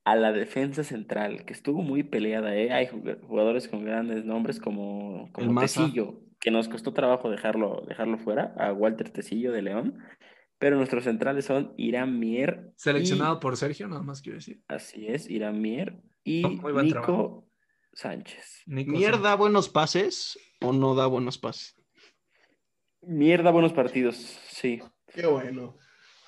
a 0.04 0.14
la 0.14 0.30
defensa 0.32 0.84
central, 0.84 1.46
que 1.46 1.54
estuvo 1.54 1.80
muy 1.80 2.02
peleada, 2.02 2.54
¿eh? 2.54 2.70
Hay 2.70 2.88
jug- 2.88 3.18
jugadores 3.22 3.66
con 3.66 3.82
grandes 3.82 4.26
nombres 4.26 4.60
como, 4.60 5.30
como. 5.32 5.58
Tecillo, 5.62 6.20
que 6.38 6.50
nos 6.50 6.68
costó 6.68 6.92
trabajo 6.92 7.30
dejarlo, 7.30 7.82
dejarlo 7.88 8.18
fuera, 8.18 8.54
a 8.58 8.74
Walter 8.74 9.08
Tecillo 9.08 9.52
de 9.52 9.62
León. 9.62 9.98
Pero 10.64 10.76
nuestros 10.78 11.04
centrales 11.04 11.44
son 11.44 11.74
Irán 11.76 12.18
Mier. 12.18 12.72
Seleccionado 12.76 13.38
por 13.38 13.54
Sergio, 13.58 13.86
nada 13.86 14.00
más 14.00 14.22
quiero 14.22 14.36
decir. 14.38 14.56
y- 14.60 14.64
así 14.72 15.06
es, 15.06 15.28
Irán 15.28 15.60
Mier 15.60 16.00
y 16.24 16.42
Oh, 16.42 16.48
Nico 16.48 16.88
trabajo. 16.88 17.50
Sánchez. 17.92 18.62
Nico 18.64 18.92
¿Mier 18.92 19.10
Sánchez. 19.10 19.22
da 19.24 19.34
buenos 19.34 19.68
pases 19.68 20.38
o 20.62 20.72
no 20.72 20.94
da 20.94 21.04
buenos 21.06 21.36
pases? 21.36 21.76
Mierda, 23.02 23.50
buenos 23.50 23.74
partidos, 23.74 24.16
sí. 24.16 24.80
Qué 25.12 25.26
bueno. 25.26 25.76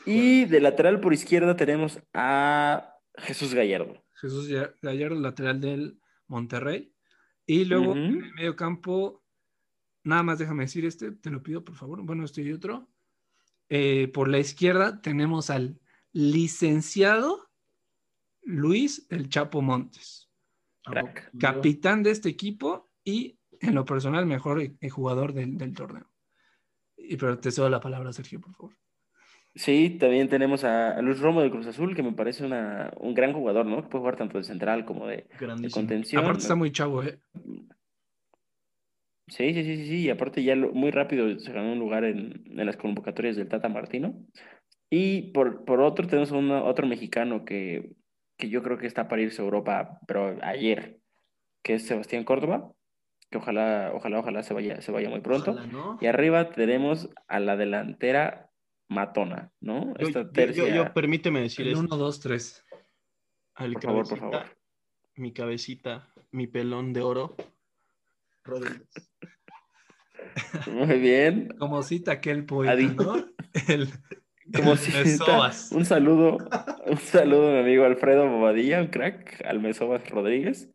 Y 0.04 0.44
de 0.44 0.60
lateral 0.60 1.00
por 1.00 1.14
izquierda 1.14 1.56
tenemos 1.56 1.98
a 2.12 2.92
Jesús 3.16 3.54
Gallardo. 3.54 4.04
Jesús 4.20 4.50
Ga- 4.50 4.74
Gallardo, 4.82 5.14
lateral 5.18 5.62
del 5.62 5.98
Monterrey. 6.26 6.92
Y 7.46 7.64
luego 7.64 7.92
en 7.96 8.22
el 8.22 8.34
medio 8.34 8.54
campo, 8.54 9.24
nada 10.04 10.22
más 10.22 10.38
déjame 10.38 10.64
decir 10.64 10.84
este, 10.84 11.12
te 11.12 11.30
lo 11.30 11.42
pido 11.42 11.64
por 11.64 11.74
favor. 11.74 12.02
Bueno, 12.04 12.22
este 12.26 12.42
y 12.42 12.52
otro. 12.52 12.90
Eh, 13.68 14.08
por 14.08 14.28
la 14.28 14.38
izquierda 14.38 15.00
tenemos 15.00 15.50
al 15.50 15.80
licenciado 16.12 17.48
Luis 18.42 19.06
El 19.10 19.28
Chapo 19.28 19.60
Montes, 19.60 20.30
Crack. 20.84 21.32
capitán 21.38 22.02
de 22.02 22.12
este 22.12 22.28
equipo 22.28 22.90
y 23.02 23.38
en 23.60 23.74
lo 23.74 23.84
personal 23.84 24.24
mejor 24.26 24.60
eh, 24.62 24.88
jugador 24.88 25.32
del, 25.32 25.58
del 25.58 25.74
torneo. 25.74 26.08
Y, 26.96 27.16
pero 27.16 27.38
te 27.38 27.50
cedo 27.50 27.68
la 27.68 27.80
palabra, 27.80 28.12
Sergio, 28.12 28.40
por 28.40 28.54
favor. 28.54 28.76
Sí, 29.56 29.96
también 29.98 30.28
tenemos 30.28 30.64
a, 30.64 31.00
Luis 31.00 31.18
Romo 31.18 31.40
de 31.40 31.50
Cruz 31.50 31.66
Azul, 31.66 31.96
que 31.96 32.02
me 32.02 32.12
parece 32.12 32.44
una, 32.44 32.92
un 32.98 33.14
gran 33.14 33.32
jugador, 33.32 33.64
¿no? 33.64 33.82
Que 33.82 33.88
puede 33.88 34.00
jugar 34.00 34.16
tanto 34.16 34.36
de 34.36 34.44
central 34.44 34.84
como 34.84 35.06
de, 35.06 35.26
de 35.40 35.70
contención. 35.70 36.22
Aparte 36.22 36.42
está 36.42 36.54
muy 36.54 36.70
chavo, 36.70 37.02
¿eh? 37.02 37.18
Sí, 39.28 39.52
sí, 39.54 39.64
sí, 39.64 39.76
sí, 39.76 39.86
sí, 39.86 39.96
y 40.02 40.10
aparte 40.10 40.42
ya 40.44 40.54
lo- 40.54 40.72
muy 40.72 40.90
rápido 40.92 41.36
se 41.38 41.52
ganó 41.52 41.72
un 41.72 41.78
lugar 41.80 42.04
en, 42.04 42.44
en 42.46 42.66
las 42.66 42.76
convocatorias 42.76 43.34
del 43.36 43.48
Tata 43.48 43.68
Martino. 43.68 44.14
Y 44.88 45.32
por, 45.32 45.64
por 45.64 45.80
otro 45.80 46.06
tenemos 46.06 46.30
una- 46.30 46.62
otro 46.62 46.86
mexicano 46.86 47.44
que, 47.44 47.90
que 48.38 48.48
yo 48.48 48.62
creo 48.62 48.78
que 48.78 48.86
está 48.86 49.08
para 49.08 49.22
irse 49.22 49.42
a 49.42 49.44
Europa, 49.44 49.98
pero 50.06 50.38
ayer, 50.42 51.00
que 51.64 51.74
es 51.74 51.86
Sebastián 51.86 52.22
Córdoba, 52.22 52.70
que 53.28 53.38
ojalá, 53.38 53.90
ojalá, 53.94 54.20
ojalá 54.20 54.42
se 54.44 54.54
vaya, 54.54 54.80
se 54.80 54.92
vaya 54.92 55.10
muy 55.10 55.20
pronto. 55.20 55.50
Ojalá, 55.52 55.66
¿no? 55.66 55.98
Y 56.00 56.06
arriba 56.06 56.50
tenemos 56.50 57.10
a 57.26 57.40
la 57.40 57.56
delantera 57.56 58.50
Matona, 58.88 59.50
¿no? 59.60 59.86
Yo, 59.98 60.06
Esta 60.06 60.20
yo- 60.20 60.26
yo- 60.26 60.32
tercia- 60.32 60.72
yo- 60.72 60.94
permíteme 60.94 61.40
decir 61.40 61.66
El. 61.66 61.74
1, 61.74 61.96
2, 61.96 62.20
3. 62.20 62.64
Al 63.56 63.72
Por 63.72 63.82
favor, 63.82 64.08
por 64.08 64.18
cabecita, 64.20 64.38
favor. 64.44 64.56
Mi 65.16 65.32
cabecita, 65.32 66.12
mi 66.30 66.46
pelón 66.46 66.92
de 66.92 67.00
oro. 67.00 67.34
Rodríguez. 68.46 68.82
Muy 70.70 70.98
bien. 70.98 71.48
Como 71.58 71.82
cita 71.82 72.12
aquel 72.12 72.44
poeta, 72.44 72.74
Adi- 72.74 72.94
¿no? 72.94 73.16
El, 73.68 73.88
Como 74.54 74.72
el 74.72 74.78
si 74.78 74.92
Mesovas. 74.92 75.72
Un 75.72 75.84
saludo, 75.84 76.38
un 76.86 76.98
saludo 76.98 77.48
a 77.48 77.52
mi 77.54 77.58
amigo 77.60 77.84
Alfredo 77.84 78.28
Bobadilla, 78.28 78.80
un 78.80 78.88
crack, 78.88 79.44
al 79.46 79.60
Mesovas 79.60 80.08
Rodríguez, 80.10 80.70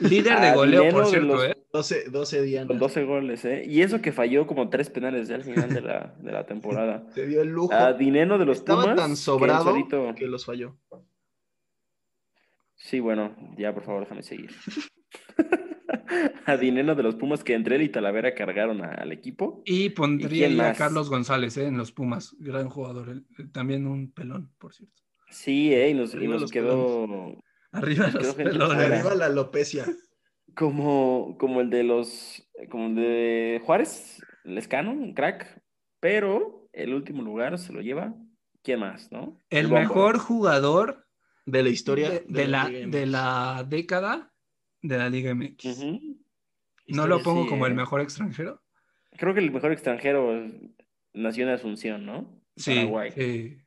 Líder 0.00 0.40
de 0.40 0.52
goleo, 0.54 0.90
por 0.90 1.06
cierto, 1.06 1.26
los- 1.26 1.44
¿eh? 1.44 1.56
12, 1.72 2.04
12 2.10 2.42
días. 2.42 2.66
con 2.66 2.78
12 2.78 3.04
goles, 3.04 3.44
¿eh? 3.46 3.62
Y 3.66 3.80
eso 3.82 4.00
que 4.02 4.12
falló 4.12 4.46
como 4.46 4.68
tres 4.68 4.90
penales 4.90 5.28
ya 5.28 5.36
al 5.36 5.44
final 5.44 5.72
de 5.72 5.80
la, 5.80 6.14
de 6.18 6.32
la 6.32 6.44
temporada. 6.44 7.06
Se 7.14 7.26
dio 7.26 7.40
el 7.42 7.48
lujo. 7.48 7.72
A 7.72 7.92
dinero 7.94 8.36
de 8.38 8.44
los 8.46 8.58
Estaba 8.58 8.82
Pumas, 8.82 8.96
tan 8.96 9.10
que 9.10 9.16
sobrado 9.16 9.64
solito- 9.64 10.14
que 10.14 10.26
los 10.26 10.44
falló. 10.44 10.76
Sí, 12.76 13.00
bueno, 13.00 13.36
ya 13.56 13.72
por 13.72 13.84
favor 13.84 14.02
déjame 14.02 14.22
seguir. 14.22 14.50
a 16.46 16.56
dinero 16.56 16.94
de 16.94 17.02
los 17.02 17.14
Pumas 17.16 17.42
que 17.44 17.54
entre 17.54 17.76
él 17.76 17.82
y 17.82 17.88
Talavera 17.88 18.34
cargaron 18.34 18.82
a- 18.84 18.92
al 18.94 19.12
equipo. 19.12 19.62
Y 19.64 19.84
¿Y 19.84 19.90
pondría 19.90 20.70
a? 20.70 20.72
Carlos 20.74 21.08
González 21.10 21.56
¿eh? 21.56 21.66
en 21.66 21.76
los 21.78 21.92
Pumas, 21.92 22.34
gran 22.38 22.68
jugador, 22.68 23.08
él- 23.10 23.26
también 23.52 23.86
un 23.86 24.12
pelón, 24.12 24.52
por 24.58 24.74
cierto. 24.74 25.02
Sí, 25.30 25.72
¿eh? 25.74 25.90
Y 25.90 25.94
nos, 25.94 26.14
y 26.14 26.28
nos 26.28 26.50
quedó 26.50 27.36
Arriba 27.72 28.06
Nos 28.08 28.22
los 28.22 28.34
pelones. 28.34 28.78
Arriba 28.78 29.14
la 29.14 29.26
alopecia. 29.26 29.86
como, 30.54 31.36
como 31.38 31.60
el 31.62 31.70
de 31.70 31.84
los, 31.84 32.46
como 32.70 32.88
el 32.88 32.94
de 32.96 33.62
Juárez, 33.64 34.20
Lescano, 34.44 34.92
un 34.92 35.14
crack, 35.14 35.62
pero 36.00 36.68
el 36.72 36.92
último 36.94 37.22
lugar 37.22 37.58
se 37.58 37.72
lo 37.72 37.80
lleva, 37.80 38.14
¿quién 38.62 38.80
más, 38.80 39.10
no? 39.10 39.38
El 39.50 39.68
mejor 39.70 40.18
jugador 40.18 41.06
De 41.46 41.62
la 41.62 41.68
historia 41.70 42.10
de, 42.10 42.24
de 42.28 42.48
la, 42.48 42.68
de 42.68 43.06
la 43.06 43.64
década 43.66 44.31
de 44.82 44.98
la 44.98 45.08
Liga 45.08 45.34
MX. 45.34 45.84
No 46.88 47.06
lo 47.06 47.22
pongo 47.22 47.44
sí, 47.44 47.48
como 47.48 47.66
el 47.66 47.72
¿eh? 47.72 47.76
mejor 47.76 48.00
extranjero. 48.00 48.60
Creo 49.16 49.34
que 49.34 49.40
el 49.40 49.50
mejor 49.50 49.72
extranjero 49.72 50.46
nació 51.14 51.44
en 51.44 51.50
Asunción, 51.50 52.04
¿no? 52.04 52.42
Sí, 52.56 52.74
Paraguay. 52.74 53.10
sí, 53.12 53.58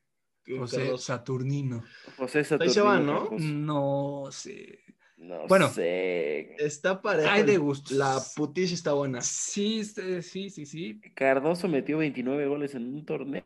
José. 0.58 0.97
Saturnino. 0.97 1.84
José 2.17 2.39
Ahí 2.39 2.43
se 2.43 2.49
Saturnino 2.49 2.86
van, 2.86 3.06
¿no? 3.06 3.30
No 3.39 4.32
sé. 4.32 4.80
No 5.17 5.47
Bueno. 5.47 5.69
sé. 5.69 6.56
Está 6.58 7.01
pareja. 7.01 7.34
Hay 7.34 7.43
de 7.43 7.58
gustos. 7.58 7.97
La 7.97 8.19
putiza 8.36 8.73
está 8.73 8.93
buena. 8.93 9.21
Sí, 9.21 9.80
este, 9.80 10.21
sí, 10.21 10.49
sí, 10.49 10.65
sí. 10.65 10.99
Cardoso 11.15 11.67
metió 11.67 11.97
29 11.99 12.45
goles 12.47 12.75
en 12.75 12.93
un 12.93 13.06
torneo. 13.06 13.45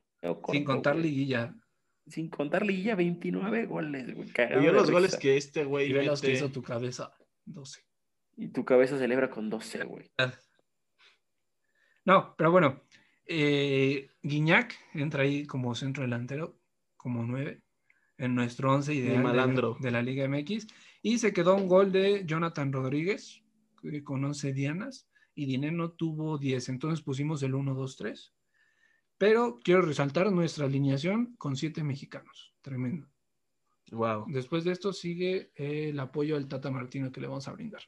Sin 0.51 0.63
contar 0.65 0.95
güey. 0.95 1.05
liguilla. 1.09 1.55
Sin 2.07 2.27
contar 2.29 2.65
liguilla, 2.65 2.95
29 2.95 3.65
goles, 3.67 4.15
güey. 4.15 4.29
cagado 4.29 4.61
Yo 4.63 4.71
los 4.71 4.89
goles 4.89 5.15
que 5.15 5.37
este 5.37 5.63
güey 5.63 5.89
Y 5.89 5.93
ve 5.93 6.03
los 6.03 6.21
que 6.21 6.31
hizo 6.31 6.49
tu 6.49 6.63
cabeza. 6.63 7.13
12. 7.53 7.81
Y 8.37 8.47
tu 8.49 8.63
cabeza 8.63 8.97
celebra 8.97 9.29
con 9.29 9.49
12, 9.49 9.83
güey. 9.85 10.11
No, 12.05 12.35
pero 12.37 12.51
bueno. 12.51 12.81
eh, 13.25 14.09
Guiñac 14.23 14.75
entra 14.93 15.23
ahí 15.23 15.45
como 15.45 15.75
centro 15.75 16.03
delantero, 16.03 16.59
como 16.97 17.23
9, 17.23 17.61
en 18.17 18.35
nuestro 18.35 18.73
11 18.73 18.93
ideal 18.93 19.17
de, 19.17 19.23
malandro. 19.23 19.77
de 19.79 19.91
la 19.91 20.01
Liga 20.01 20.27
MX. 20.27 20.67
Y 21.01 21.19
se 21.19 21.31
quedó 21.33 21.55
un 21.55 21.67
gol 21.67 21.91
de 21.91 22.25
Jonathan 22.25 22.71
Rodríguez, 22.73 23.41
con 24.03 24.23
11 24.25 24.53
dianas, 24.53 25.07
y 25.35 25.45
Dineno 25.45 25.91
tuvo 25.91 26.37
10. 26.37 26.69
Entonces 26.69 27.01
pusimos 27.03 27.41
el 27.43 27.53
1, 27.55 27.73
2, 27.73 27.97
3. 27.97 28.33
Pero 29.17 29.59
quiero 29.63 29.81
resaltar 29.81 30.31
nuestra 30.31 30.65
alineación 30.65 31.35
con 31.37 31.55
7 31.55 31.83
mexicanos. 31.83 32.53
Tremendo. 32.61 33.07
Wow. 33.91 34.25
Después 34.27 34.63
de 34.63 34.71
esto 34.71 34.93
sigue 34.93 35.51
el 35.55 35.99
apoyo 35.99 36.35
del 36.35 36.47
Tata 36.47 36.71
Martino 36.71 37.11
que 37.11 37.21
le 37.21 37.27
vamos 37.27 37.47
a 37.47 37.53
brindar. 37.53 37.81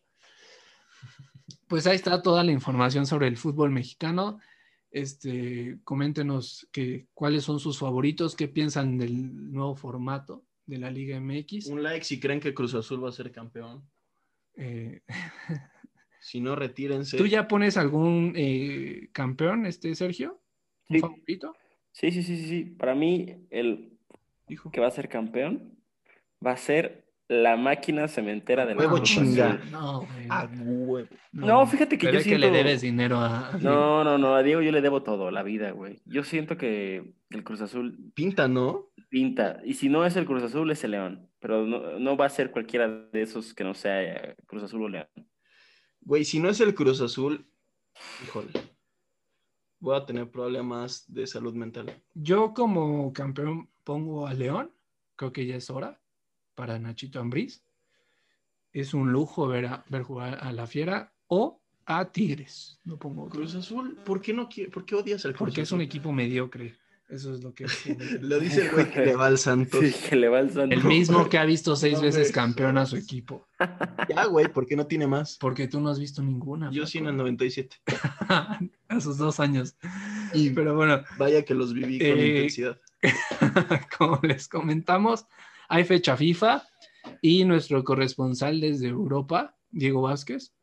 Pues 1.67 1.87
ahí 1.87 1.95
está 1.95 2.21
toda 2.21 2.43
la 2.43 2.51
información 2.51 3.05
sobre 3.05 3.27
el 3.27 3.37
fútbol 3.37 3.71
mexicano. 3.71 4.39
Este, 4.89 5.79
coméntenos 5.83 6.67
que, 6.71 7.07
cuáles 7.13 7.43
son 7.43 7.59
sus 7.59 7.79
favoritos, 7.79 8.35
qué 8.35 8.47
piensan 8.49 8.97
del 8.97 9.51
nuevo 9.51 9.75
formato 9.75 10.45
de 10.65 10.79
la 10.79 10.91
Liga 10.91 11.19
MX. 11.19 11.67
Un 11.67 11.81
like 11.81 12.03
si 12.03 12.19
creen 12.19 12.41
que 12.41 12.53
Cruz 12.53 12.73
Azul 12.73 13.03
va 13.03 13.09
a 13.09 13.13
ser 13.13 13.31
campeón. 13.31 13.89
Eh, 14.55 15.01
si 16.19 16.41
no, 16.41 16.55
retírense. 16.55 17.17
¿Tú 17.17 17.25
ya 17.25 17.47
pones 17.47 17.77
algún 17.77 18.33
eh, 18.35 19.09
campeón, 19.13 19.65
este 19.65 19.95
Sergio? 19.95 20.41
¿Un 20.89 20.99
favorito? 20.99 21.55
Sí, 21.93 22.11
sí, 22.11 22.21
sí, 22.21 22.37
sí, 22.37 22.47
sí. 22.47 22.63
Para 22.65 22.95
mí, 22.95 23.47
el 23.49 23.97
que 24.71 24.81
va 24.81 24.87
a 24.87 24.91
ser 24.91 25.07
campeón 25.07 25.80
va 26.45 26.51
a 26.51 26.57
ser 26.57 27.05
la 27.31 27.55
máquina 27.55 28.09
cementera 28.09 28.65
de 28.65 28.75
la 28.75 28.81
huevo 28.81 28.99
chinga. 28.99 29.61
No, 29.71 30.05
huevo. 30.65 31.07
No, 31.31 31.65
fíjate 31.65 31.97
que 31.97 32.07
yo 32.07 32.19
siento... 32.19 32.29
que 32.29 32.37
le 32.37 32.51
debes 32.51 32.81
dinero 32.81 33.19
a... 33.19 33.57
No, 33.61 34.03
no, 34.03 34.17
no, 34.17 34.35
a 34.35 34.43
Diego 34.43 34.61
yo 34.61 34.73
le 34.73 34.81
debo 34.81 35.01
todo, 35.01 35.31
la 35.31 35.41
vida, 35.41 35.71
güey. 35.71 36.01
Yo 36.05 36.25
siento 36.25 36.57
que 36.57 37.13
el 37.29 37.43
Cruz 37.45 37.61
Azul... 37.61 38.11
Pinta, 38.13 38.49
¿no? 38.49 38.89
Pinta. 39.07 39.61
Y 39.63 39.75
si 39.75 39.87
no 39.87 40.05
es 40.05 40.17
el 40.17 40.25
Cruz 40.25 40.43
Azul, 40.43 40.71
es 40.71 40.83
el 40.83 40.91
León. 40.91 41.29
Pero 41.39 41.65
no, 41.65 41.97
no 41.99 42.17
va 42.17 42.25
a 42.25 42.29
ser 42.29 42.51
cualquiera 42.51 42.89
de 42.89 43.21
esos 43.21 43.53
que 43.53 43.63
no 43.63 43.73
sea 43.75 44.35
Cruz 44.45 44.63
Azul 44.63 44.83
o 44.83 44.89
León. 44.89 45.07
Güey, 46.01 46.25
si 46.25 46.37
no 46.41 46.49
es 46.49 46.59
el 46.59 46.75
Cruz 46.75 46.99
Azul, 46.99 47.49
híjole, 48.25 48.49
voy 49.79 49.95
a 49.95 50.05
tener 50.05 50.29
problemas 50.29 51.05
de 51.07 51.25
salud 51.25 51.53
mental. 51.53 52.03
Yo 52.13 52.53
como 52.53 53.13
campeón 53.13 53.69
pongo 53.85 54.27
a 54.27 54.33
León, 54.33 54.73
creo 55.15 55.31
que 55.31 55.45
ya 55.45 55.55
es 55.55 55.69
hora 55.69 56.00
para 56.55 56.79
Nachito 56.79 57.19
Ambriz. 57.19 57.63
Es 58.73 58.93
un 58.93 59.11
lujo 59.11 59.47
ver, 59.47 59.69
ver 59.89 60.03
jugar 60.03 60.39
a 60.41 60.51
la 60.51 60.67
Fiera 60.67 61.13
o 61.27 61.61
a 61.85 62.11
Tigres. 62.11 62.79
No 62.83 62.97
pongo 62.97 63.27
Cruz 63.29 63.55
Azul. 63.55 63.97
¿Por 64.05 64.21
qué 64.21 64.33
no 64.33 64.47
por 64.71 64.85
qué 64.85 64.95
odias 64.95 65.25
al 65.25 65.33
Cruz 65.33 65.39
Porque 65.39 65.61
es 65.61 65.71
un 65.71 65.81
equipo 65.81 66.11
mediocre. 66.11 66.77
Eso 67.11 67.33
es 67.33 67.43
lo 67.43 67.53
que. 67.53 67.65
lo 68.21 68.39
dice 68.39 68.65
el 68.65 68.71
güey 68.71 68.89
que 68.89 69.05
le 69.05 69.15
va 69.17 69.27
al 69.27 69.37
Santos. 69.37 69.81
Sí, 69.81 69.93
que 70.09 70.15
le 70.15 70.29
va 70.29 70.39
al 70.39 70.49
Santos. 70.49 70.79
El 70.79 70.85
mismo 70.85 71.27
que 71.27 71.37
ha 71.37 71.43
visto 71.43 71.75
seis 71.75 71.99
veces 71.99 72.31
campeón 72.31 72.77
a 72.77 72.85
su 72.85 72.95
equipo. 72.95 73.49
Ya, 74.07 74.25
güey, 74.27 74.47
¿por 74.47 74.65
qué 74.65 74.77
no 74.77 74.87
tiene 74.87 75.07
más? 75.07 75.37
Porque 75.37 75.67
tú 75.67 75.81
no 75.81 75.89
has 75.89 75.99
visto 75.99 76.23
ninguna. 76.23 76.71
Yo 76.71 76.87
sí 76.87 76.99
en 76.99 77.07
el 77.07 77.17
97. 77.17 77.75
a 78.29 78.99
sus 79.01 79.17
dos 79.17 79.41
años. 79.41 79.75
Y, 80.33 80.51
Pero 80.51 80.73
bueno. 80.73 81.03
Vaya 81.17 81.43
que 81.43 81.53
los 81.53 81.73
viví 81.73 81.99
con 81.99 82.17
eh, 82.17 82.27
intensidad. 82.27 82.79
Como 83.97 84.19
les 84.23 84.47
comentamos, 84.47 85.25
hay 85.71 85.85
fecha 85.85 86.17
FIFA 86.17 86.67
y 87.21 87.45
nuestro 87.45 87.81
corresponsal 87.85 88.59
desde 88.59 88.89
Europa, 88.89 89.57
Diego 89.69 90.01
Vázquez, 90.01 90.53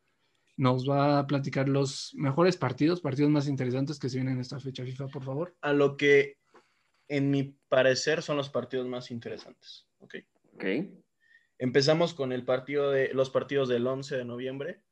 nos 0.55 0.87
va 0.87 1.17
a 1.17 1.25
platicar 1.25 1.67
los 1.67 2.13
mejores 2.13 2.57
partidos, 2.57 3.01
partidos 3.01 3.31
más 3.31 3.47
interesantes 3.47 3.97
que 3.97 4.07
se 4.07 4.17
vienen 4.17 4.35
en 4.35 4.41
esta 4.41 4.59
fecha 4.59 4.83
FIFA, 4.83 5.07
por 5.07 5.23
favor. 5.23 5.57
A 5.61 5.73
lo 5.73 5.97
que, 5.97 6.37
en 7.07 7.31
mi 7.31 7.57
parecer, 7.69 8.21
son 8.21 8.37
los 8.37 8.49
partidos 8.49 8.87
más 8.87 9.09
interesantes. 9.09 9.87
Ok. 9.97 10.17
Ok. 10.53 10.65
Empezamos 11.57 12.13
con 12.13 12.31
el 12.31 12.45
partido 12.45 12.91
de, 12.91 13.11
los 13.11 13.31
partidos 13.31 13.67
del 13.67 13.87
11 13.87 14.15
de 14.15 14.25
noviembre, 14.25 14.83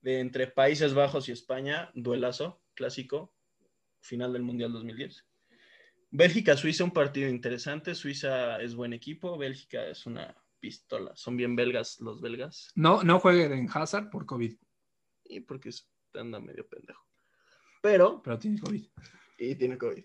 de 0.00 0.20
entre 0.20 0.46
Países 0.46 0.94
Bajos 0.94 1.28
y 1.28 1.32
España, 1.32 1.90
duelazo 1.94 2.62
clásico, 2.72 3.34
final 4.00 4.32
del 4.32 4.42
Mundial 4.44 4.72
2010. 4.72 5.26
Bélgica-Suiza, 6.16 6.84
un 6.84 6.92
partido 6.92 7.28
interesante. 7.28 7.92
Suiza 7.92 8.62
es 8.62 8.76
buen 8.76 8.92
equipo, 8.92 9.36
Bélgica 9.36 9.88
es 9.88 10.06
una 10.06 10.32
pistola. 10.60 11.10
Son 11.16 11.36
bien 11.36 11.56
belgas 11.56 12.00
los 12.00 12.20
belgas. 12.20 12.70
No, 12.76 13.02
no 13.02 13.18
jueguen 13.18 13.52
en 13.52 13.68
Hazard 13.68 14.10
por 14.10 14.24
COVID. 14.24 14.54
Y 15.24 15.40
porque 15.40 15.70
anda 16.14 16.38
medio 16.38 16.68
pendejo. 16.68 17.04
Pero. 17.82 18.22
Pero 18.22 18.38
tiene 18.38 18.60
COVID. 18.60 18.86
Y 19.38 19.56
tiene 19.56 19.76
COVID. 19.76 20.04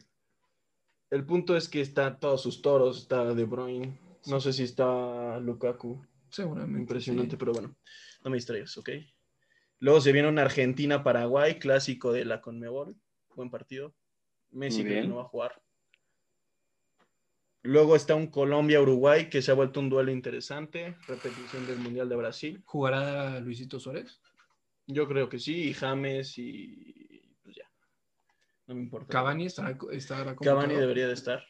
El 1.12 1.26
punto 1.28 1.56
es 1.56 1.70
que 1.70 1.82
está 1.82 2.18
todos 2.18 2.42
sus 2.42 2.64
toros. 2.64 2.98
Está 3.04 3.36
De 3.36 3.44
Bruyne. 3.44 4.00
No 4.26 4.40
sé 4.40 4.52
si 4.52 4.64
está 4.64 5.40
Lukaku. 5.40 6.04
Seguramente. 6.32 6.80
Impresionante, 6.80 7.38
pero 7.38 7.54
bueno. 7.54 7.78
No 8.24 8.32
me 8.32 8.38
distraigas, 8.38 8.76
¿ok? 8.80 8.90
Luego 9.78 10.02
se 10.02 10.12
viene 10.12 10.28
un 10.28 10.40
Argentina-Paraguay, 10.40 11.60
clásico 11.60 12.12
de 12.12 12.26
la 12.26 12.42
Conmebol. 12.42 13.00
Buen 13.36 13.52
partido. 13.52 13.96
Messi 14.50 14.84
que 14.84 15.04
no 15.04 15.18
va 15.18 15.22
a 15.22 15.26
jugar. 15.26 15.62
Luego 17.62 17.96
está 17.96 18.16
un 18.16 18.28
Colombia-Uruguay 18.28 19.30
que 19.30 19.42
se 19.42 19.52
ha 19.52 19.54
vuelto 19.54 19.82
un 19.82 19.90
duelo 19.90 20.12
interesante, 20.12 20.96
repetición 21.08 21.68
del 21.68 21.80
Mundial 21.80 22.08
de 22.08 22.16
Brasil. 22.16 22.62
¿Jugará 22.66 23.40
Luisito 23.42 23.80
Suárez? 23.80 24.22
Yo 24.88 25.08
creo 25.08 25.28
que 25.28 25.40
sí, 25.40 25.70
y 25.70 25.74
James 25.74 26.38
y 26.38 27.36
pues 27.44 27.58
ya. 27.58 27.70
No 28.68 28.76
me 28.76 28.82
importa. 28.82 29.12
Cavani 29.12 29.46
estará, 29.46 29.78
estará 29.92 30.36
Cavani 30.36 30.76
debería 30.76 31.08
de 31.08 31.14
estar. 31.14 31.44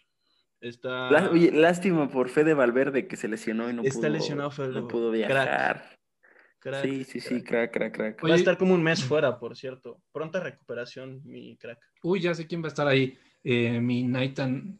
Está... 0.62 1.10
lástima 1.10 2.10
por 2.10 2.28
Fede 2.30 2.54
Valverde 2.54 3.08
que 3.08 3.16
se 3.16 3.30
lesionó 3.30 3.70
y 3.70 3.74
no, 3.74 3.84
está 3.84 4.10
lesionado 4.10 4.52
no 4.68 4.88
pudo 4.90 5.12
viajar. 5.12 5.98
sí, 6.82 7.06
sí, 7.06 7.22
sí, 7.22 7.42
crack, 7.44 7.72
crack, 7.72 7.96
crack. 7.96 8.26
va 8.26 8.34
a 8.34 8.36
estar 8.36 8.58
como 8.58 8.74
un 8.74 8.84
mes 8.84 9.04
fuera, 9.06 9.40
por 9.40 9.56
cierto. 9.56 10.02
Pronta 10.12 10.40
recuperación, 10.40 11.22
mi 11.24 11.56
crack. 11.56 11.80
Uy, 12.04 12.20
ya 12.20 12.34
sé 12.34 12.48
quién 12.48 12.62
va 12.62 12.66
a 12.66 12.70
estar 12.70 12.88
ahí. 12.88 13.18
Eh, 13.44 13.80
mi 13.80 14.04
Nathan 14.04 14.80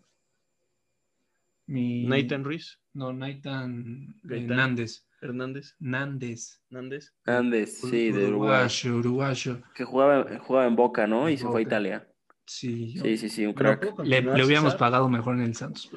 Nathan 1.70 2.44
Ruiz. 2.44 2.80
No, 2.94 3.14
Nathan 3.14 4.16
Hernández. 4.28 5.06
Hernández. 5.22 5.76
Nández. 5.80 6.62
Nández. 6.70 7.14
Nández, 7.26 7.82
sí, 7.82 8.12
de 8.12 8.28
Uruguayo, 8.28 8.98
uruguayo. 8.98 9.62
Que 9.76 9.84
jugaba, 9.84 10.40
jugaba 10.40 10.68
en 10.68 10.76
Boca, 10.76 11.06
¿no? 11.06 11.30
Y 11.30 11.38
se 11.38 11.46
fue 11.46 11.60
a 11.60 11.64
Italia. 11.64 12.08
Sí, 12.46 12.98
sí, 12.98 13.18
sí, 13.18 13.30
sí, 13.30 13.46
un 13.46 13.54
crack. 13.54 14.00
Le, 14.04 14.22
hubiéramos 14.44 14.76
pagado 14.76 15.08
mejor 15.08 15.36
en 15.36 15.44
el 15.44 15.56
Santos. 15.56 15.92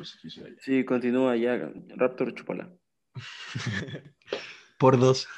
Sí, 0.60 0.84
continúa 0.84 1.36
ya. 1.36 1.72
Raptor 1.96 2.34
Chupala. 2.34 2.70
Por 4.78 4.98
dos. 4.98 5.28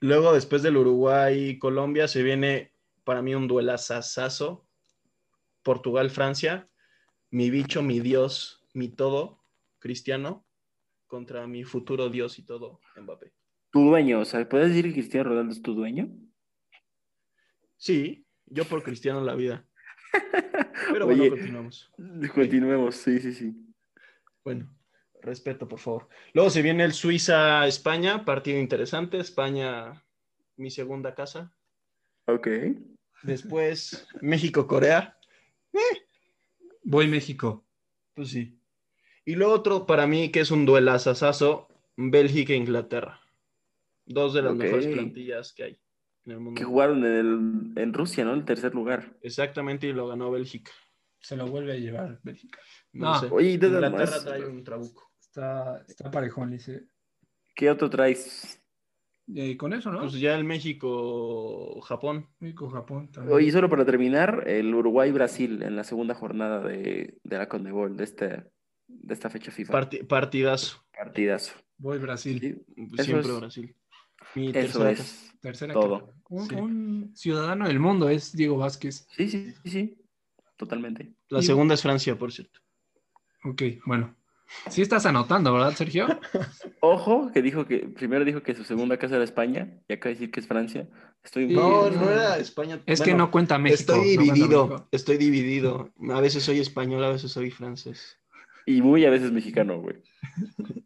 Luego, 0.00 0.32
después 0.32 0.62
del 0.62 0.78
Uruguay 0.78 1.50
y 1.50 1.58
Colombia, 1.58 2.08
se 2.08 2.22
viene 2.22 2.72
para 3.04 3.20
mí 3.20 3.34
un 3.34 3.48
duelazazazo. 3.48 4.66
Portugal-Francia. 5.62 6.70
Mi 7.30 7.50
bicho, 7.50 7.82
mi 7.82 8.00
Dios, 8.00 8.57
mi 8.78 8.88
todo, 8.88 9.42
Cristiano, 9.80 10.46
contra 11.08 11.48
mi 11.48 11.64
futuro 11.64 12.08
Dios 12.10 12.38
y 12.38 12.42
todo, 12.44 12.80
Mbappé. 12.96 13.32
Tu 13.72 13.80
dueño, 13.80 14.20
o 14.20 14.24
sea, 14.24 14.48
¿puedes 14.48 14.68
decir 14.68 14.86
que 14.86 14.92
Cristiano 14.92 15.30
Ronaldo 15.30 15.52
es 15.52 15.62
tu 15.62 15.74
dueño? 15.74 16.08
Sí, 17.76 18.24
yo 18.46 18.64
por 18.64 18.84
Cristiano 18.84 19.20
la 19.20 19.34
vida. 19.34 19.66
Pero 20.92 21.06
bueno, 21.06 21.28
continuamos. 21.28 21.92
Continuemos, 22.34 22.94
sí, 22.94 23.18
sí, 23.18 23.34
sí. 23.34 23.52
Bueno, 24.44 24.72
respeto, 25.22 25.66
por 25.66 25.80
favor. 25.80 26.08
Luego 26.32 26.48
se 26.48 26.62
viene 26.62 26.84
el 26.84 26.92
Suiza-España, 26.92 28.24
partido 28.24 28.58
interesante. 28.58 29.18
España, 29.18 30.04
mi 30.56 30.70
segunda 30.70 31.14
casa. 31.14 31.52
Ok. 32.26 32.48
Después, 33.22 34.06
México-Corea. 34.20 35.14
Eh. 35.70 36.08
Voy 36.82 37.06
México. 37.06 37.66
Pues 38.14 38.30
sí. 38.30 38.57
Y 39.28 39.34
lo 39.34 39.52
otro 39.52 39.84
para 39.84 40.06
mí 40.06 40.30
que 40.30 40.40
es 40.40 40.50
un 40.50 40.64
duelazazazo, 40.64 41.68
Bélgica 41.98 42.54
e 42.54 42.56
Inglaterra. 42.56 43.20
Dos 44.06 44.32
de 44.32 44.40
las 44.40 44.54
mejores 44.54 44.86
plantillas 44.86 45.52
que 45.52 45.64
hay 45.64 45.80
en 46.24 46.32
el 46.32 46.40
mundo. 46.40 46.58
Que 46.58 46.64
jugaron 46.64 47.04
en, 47.04 47.92
Rusia, 47.92 48.24
¿no? 48.24 48.32
En 48.32 48.46
tercer 48.46 48.74
lugar. 48.74 49.18
Exactamente, 49.20 49.86
y 49.86 49.92
lo 49.92 50.08
ganó 50.08 50.30
Bélgica. 50.30 50.72
Se 51.20 51.36
lo 51.36 51.46
vuelve 51.46 51.72
a 51.72 51.76
llevar 51.76 52.18
Bélgica. 52.22 52.58
No, 52.94 53.20
Oye, 53.32 53.50
Inglaterra 53.50 54.24
trae 54.24 54.46
un 54.46 54.64
trabuco. 54.64 55.12
Está, 55.20 55.84
está 55.86 56.10
parejón, 56.10 56.52
dice. 56.52 56.86
¿Qué 57.54 57.68
otro 57.68 57.90
traes? 57.90 58.64
Eh, 59.34 59.58
con 59.58 59.74
eso, 59.74 59.92
¿no? 59.92 60.00
Pues 60.00 60.14
ya 60.14 60.36
el 60.36 60.44
México-Japón. 60.44 62.30
México-Japón 62.38 63.12
también. 63.12 63.36
Oye, 63.36 63.52
solo 63.52 63.68
para 63.68 63.84
terminar, 63.84 64.44
el 64.46 64.74
Uruguay-Brasil 64.74 65.62
en 65.64 65.76
la 65.76 65.84
segunda 65.84 66.14
jornada 66.14 66.60
de, 66.60 67.18
de 67.22 67.36
la 67.36 67.46
Conmebol, 67.46 67.94
de 67.94 68.04
este 68.04 68.57
de 68.88 69.14
esta 69.14 69.30
fecha 69.30 69.50
FIFA. 69.50 69.88
partidazo. 70.08 70.84
Partidazo. 70.96 71.52
Voy 71.76 71.98
Brasil. 71.98 72.64
Siempre 72.96 73.32
Brasil. 73.32 73.76
Eso 74.34 74.88
es 74.88 75.32
tercera 75.40 75.74
todo. 75.74 76.12
Un, 76.28 77.12
ciudadano 77.14 77.68
del 77.68 77.78
mundo 77.78 78.08
es 78.08 78.32
Diego 78.32 78.56
Vázquez. 78.58 79.06
Sí, 79.16 79.28
sí, 79.28 79.52
sí, 79.62 79.70
sí. 79.70 79.98
Totalmente. 80.56 81.14
La 81.28 81.40
segunda 81.42 81.74
es 81.74 81.82
Francia, 81.82 82.18
por 82.18 82.32
cierto. 82.32 82.60
Ok, 83.44 83.62
bueno. 83.86 84.14
Sí 84.70 84.82
estás 84.82 85.04
anotando, 85.06 85.52
¿verdad, 85.52 85.74
Sergio? 85.74 86.06
Ojo, 86.80 87.30
que 87.32 87.42
dijo 87.42 87.66
que 87.66 87.80
primero 87.80 88.24
dijo 88.24 88.42
que 88.42 88.54
su 88.54 88.64
segunda 88.64 88.96
casa 88.96 89.16
era 89.16 89.24
España 89.24 89.78
y 89.86 89.92
acaba 89.92 90.10
de 90.10 90.14
decir 90.14 90.30
que 90.30 90.40
es 90.40 90.46
Francia. 90.46 90.88
Estoy 91.22 91.48
no, 91.48 91.90
no 91.90 92.10
era 92.10 92.38
España. 92.38 92.80
Es 92.86 93.00
que 93.00 93.14
no 93.14 93.30
cuenta 93.30 93.58
México. 93.58 93.92
Estoy 93.92 94.16
dividido, 94.16 94.88
estoy 94.90 95.16
dividido. 95.18 95.92
A 96.10 96.20
veces 96.20 96.42
soy 96.42 96.60
español, 96.60 97.04
a 97.04 97.10
veces 97.10 97.30
soy 97.30 97.50
francés. 97.50 98.18
Y 98.68 98.82
muy 98.82 99.02
a 99.06 99.10
veces 99.10 99.32
mexicano, 99.32 99.80
güey. 99.80 99.96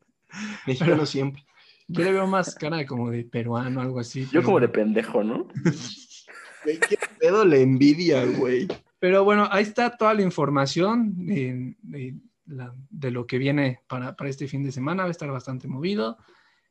mexicano 0.69 1.05
siempre. 1.05 1.45
Yo 1.89 2.05
le 2.05 2.13
veo 2.13 2.29
más 2.29 2.55
cara 2.55 2.87
como 2.87 3.11
de 3.11 3.25
peruano, 3.25 3.81
algo 3.81 3.99
así. 3.99 4.29
Yo 4.31 4.45
como 4.45 4.61
de 4.61 4.69
pendejo, 4.69 5.25
¿no? 5.25 5.49
qué 6.65 6.97
pedo 7.19 7.45
le 7.45 7.61
envidia, 7.61 8.25
güey. 8.25 8.69
Pero 9.01 9.25
bueno, 9.25 9.49
ahí 9.51 9.65
está 9.65 9.97
toda 9.97 10.15
la 10.15 10.23
información 10.23 11.27
de, 11.27 13.11
lo 13.11 13.27
que 13.27 13.39
viene 13.39 13.81
para, 13.89 14.15
este 14.27 14.47
fin 14.47 14.63
de 14.63 14.71
semana. 14.71 15.03
Va 15.03 15.09
a 15.09 15.11
estar 15.11 15.29
bastante 15.33 15.67
movido. 15.67 16.19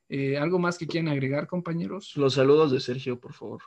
Eh, 0.08 0.38
¿Algo 0.38 0.60
más 0.60 0.78
que 0.78 0.88
quieran 0.88 1.12
agregar, 1.12 1.45
compañeros? 1.45 2.15
Los 2.15 2.36
saludos 2.36 2.71
de 2.71 2.80
Sergio, 2.80 3.19
por 3.19 3.34
favor. 3.34 3.63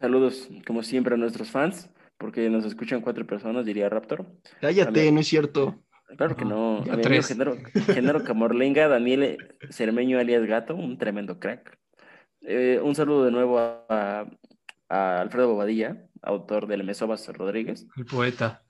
Saludos, 0.00 0.48
como 0.66 0.82
siempre, 0.82 1.14
a 1.14 1.18
nuestros 1.18 1.50
fans, 1.50 1.88
porque 2.18 2.50
nos 2.50 2.64
escuchan 2.64 3.00
cuatro 3.00 3.24
personas, 3.28 3.64
diría 3.64 3.88
Raptor. 3.88 4.26
Cállate, 4.60 5.12
no 5.12 5.20
es 5.20 5.28
cierto. 5.28 5.80
Claro 6.16 6.36
que 6.36 6.44
no. 6.44 6.78
A 6.90 6.96
mi 6.96 7.02
Genaro, 7.86 8.24
Camorlenga, 8.24 8.88
Daniel 8.88 9.56
Cermeño 9.70 10.18
alias 10.18 10.44
Gato, 10.46 10.74
un 10.74 10.98
tremendo 10.98 11.38
crack. 11.38 11.78
Eh, 12.42 12.80
un 12.82 12.94
saludo 12.94 13.24
de 13.24 13.30
nuevo 13.30 13.58
a, 13.58 14.26
Alfredo 14.88 15.48
Bobadilla, 15.48 16.04
autor 16.22 16.66
del 16.66 16.84
Mesobas 16.84 17.28
Rodríguez. 17.28 17.86
El 17.96 18.06
poeta. 18.06 18.62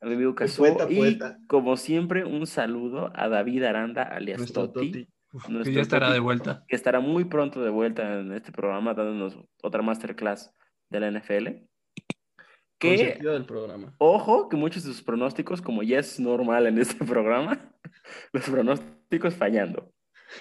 A 0.00 0.06
mi 0.06 0.14
amigo 0.14 0.34
Cazú. 0.34 0.66
Y 0.90 1.18
como 1.46 1.76
siempre, 1.76 2.24
un 2.24 2.46
saludo 2.46 3.10
a 3.14 3.28
David 3.28 3.64
Aranda 3.64 4.02
alias 4.02 4.52
Toti. 4.52 5.08
que 5.64 5.72
ya 5.72 5.80
estará 5.80 6.12
de 6.12 6.18
vuelta. 6.18 6.64
Que 6.68 6.76
estará 6.76 7.00
muy 7.00 7.24
pronto 7.24 7.62
de 7.62 7.70
vuelta 7.70 8.20
en 8.20 8.32
este 8.32 8.52
programa, 8.52 8.92
dándonos 8.92 9.38
otra 9.62 9.82
masterclass 9.82 10.52
de 10.90 11.00
la 11.00 11.10
NFL 11.10 11.71
que, 12.82 13.18
del 13.20 13.46
programa. 13.46 13.94
Ojo, 13.98 14.48
que 14.48 14.56
muchos 14.56 14.84
de 14.84 14.92
sus 14.92 15.02
pronósticos, 15.02 15.62
como 15.62 15.82
ya 15.82 15.98
es 15.98 16.18
normal 16.18 16.66
en 16.66 16.78
este 16.78 17.04
programa, 17.04 17.72
los 18.32 18.44
pronósticos 18.44 19.34
fallando. 19.34 19.92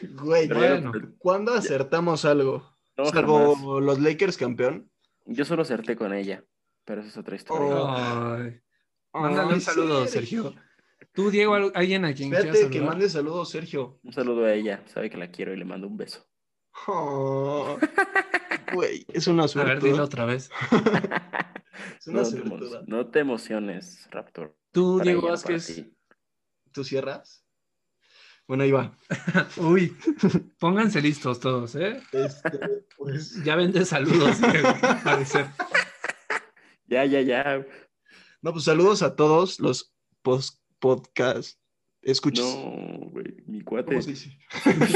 Güey, 0.02 0.48
bueno, 0.48 0.92
¿cuándo 1.18 1.54
acertamos 1.54 2.24
algo? 2.26 2.78
Salvo 3.12 3.80
los 3.82 4.00
Lakers 4.00 4.38
campeón. 4.38 4.90
Yo 5.26 5.44
solo 5.44 5.64
acerté 5.64 5.96
con 5.96 6.14
ella, 6.14 6.44
pero 6.86 7.02
esa 7.02 7.10
es 7.10 7.18
otra 7.18 7.36
historia. 7.36 8.62
Mándale 9.14 9.54
un 9.54 9.62
saludo, 9.62 10.08
Sergio. 10.08 10.54
Tú, 11.14 11.30
Diego, 11.30 11.56
alguien 11.74 12.06
a 12.06 12.14
quien 12.14 12.34
Espérate, 12.34 12.70
que 12.70 12.82
mande 12.82 13.10
saludos, 13.10 13.50
Sergio. 13.50 14.00
Un 14.04 14.14
saludo 14.14 14.46
a 14.46 14.54
ella, 14.54 14.82
sabe 14.86 15.10
que 15.10 15.18
la 15.18 15.30
quiero 15.30 15.54
y 15.54 15.58
le 15.58 15.66
mando 15.66 15.88
un 15.88 15.98
beso. 15.98 16.26
Oh, 16.88 17.78
güey, 18.74 19.06
es 19.10 19.28
una 19.28 19.48
suerte. 19.48 19.72
A 19.72 19.74
ver, 19.76 19.84
dilo 19.84 20.04
otra 20.04 20.26
vez. 20.26 20.50
No, 22.06 23.08
te 23.10 23.20
emociones, 23.20 24.08
Raptor. 24.12 24.56
Tú, 24.72 25.00
Diego 25.00 25.28
Vázquez. 25.28 25.86
¿Tú 26.72 26.84
cierras? 26.84 27.46
Bueno, 28.48 28.64
ahí 28.64 28.72
va. 28.72 28.98
Uy, 29.58 29.96
pónganse 30.60 31.02
listos 31.02 31.40
todos, 31.40 31.76
¿eh? 31.76 32.02
Este, 32.12 32.60
pues... 32.98 33.42
Ya 33.46 33.56
vende 33.56 33.86
saludos, 33.86 34.38
parecer. 35.04 35.48
Ya, 36.88 37.06
ya, 37.06 37.22
ya. 37.22 37.66
No, 38.42 38.52
pues 38.52 38.66
saludos 38.66 39.04
a 39.04 39.16
todos 39.16 39.60
los 39.60 39.94
post 40.22 40.60
podcast 40.80 41.60
escuchas. 42.02 42.46
No, 42.46 43.10
güey, 43.12 43.36
mi 43.62 43.64
cuate. 43.64 43.92
¿Cómo 43.92 44.02
se 44.02 44.12
dice? 44.12 44.38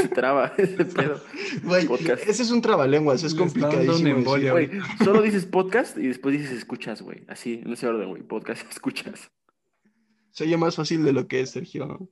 traba 0.14 0.52
ese 0.58 0.84
pedo. 0.84 1.20
Güey, 1.62 1.88
ese 2.26 2.42
es 2.42 2.50
un 2.50 2.60
trabalenguas, 2.60 3.22
es 3.22 3.34
complicadísimo. 3.34 4.22
Güey, 4.24 4.70
solo 5.04 5.22
dices 5.22 5.46
podcast 5.46 5.96
y 5.96 6.08
después 6.08 6.36
dices 6.38 6.52
escuchas, 6.52 7.02
güey. 7.02 7.24
Así, 7.28 7.60
en 7.64 7.72
ese 7.72 7.86
orden, 7.86 8.08
güey. 8.08 8.22
Podcast, 8.22 8.68
escuchas. 8.70 9.30
Se 10.30 10.44
oye 10.44 10.56
más 10.56 10.76
fácil 10.76 11.02
de 11.04 11.12
lo 11.12 11.28
que 11.28 11.40
es, 11.40 11.50
Sergio. 11.50 12.10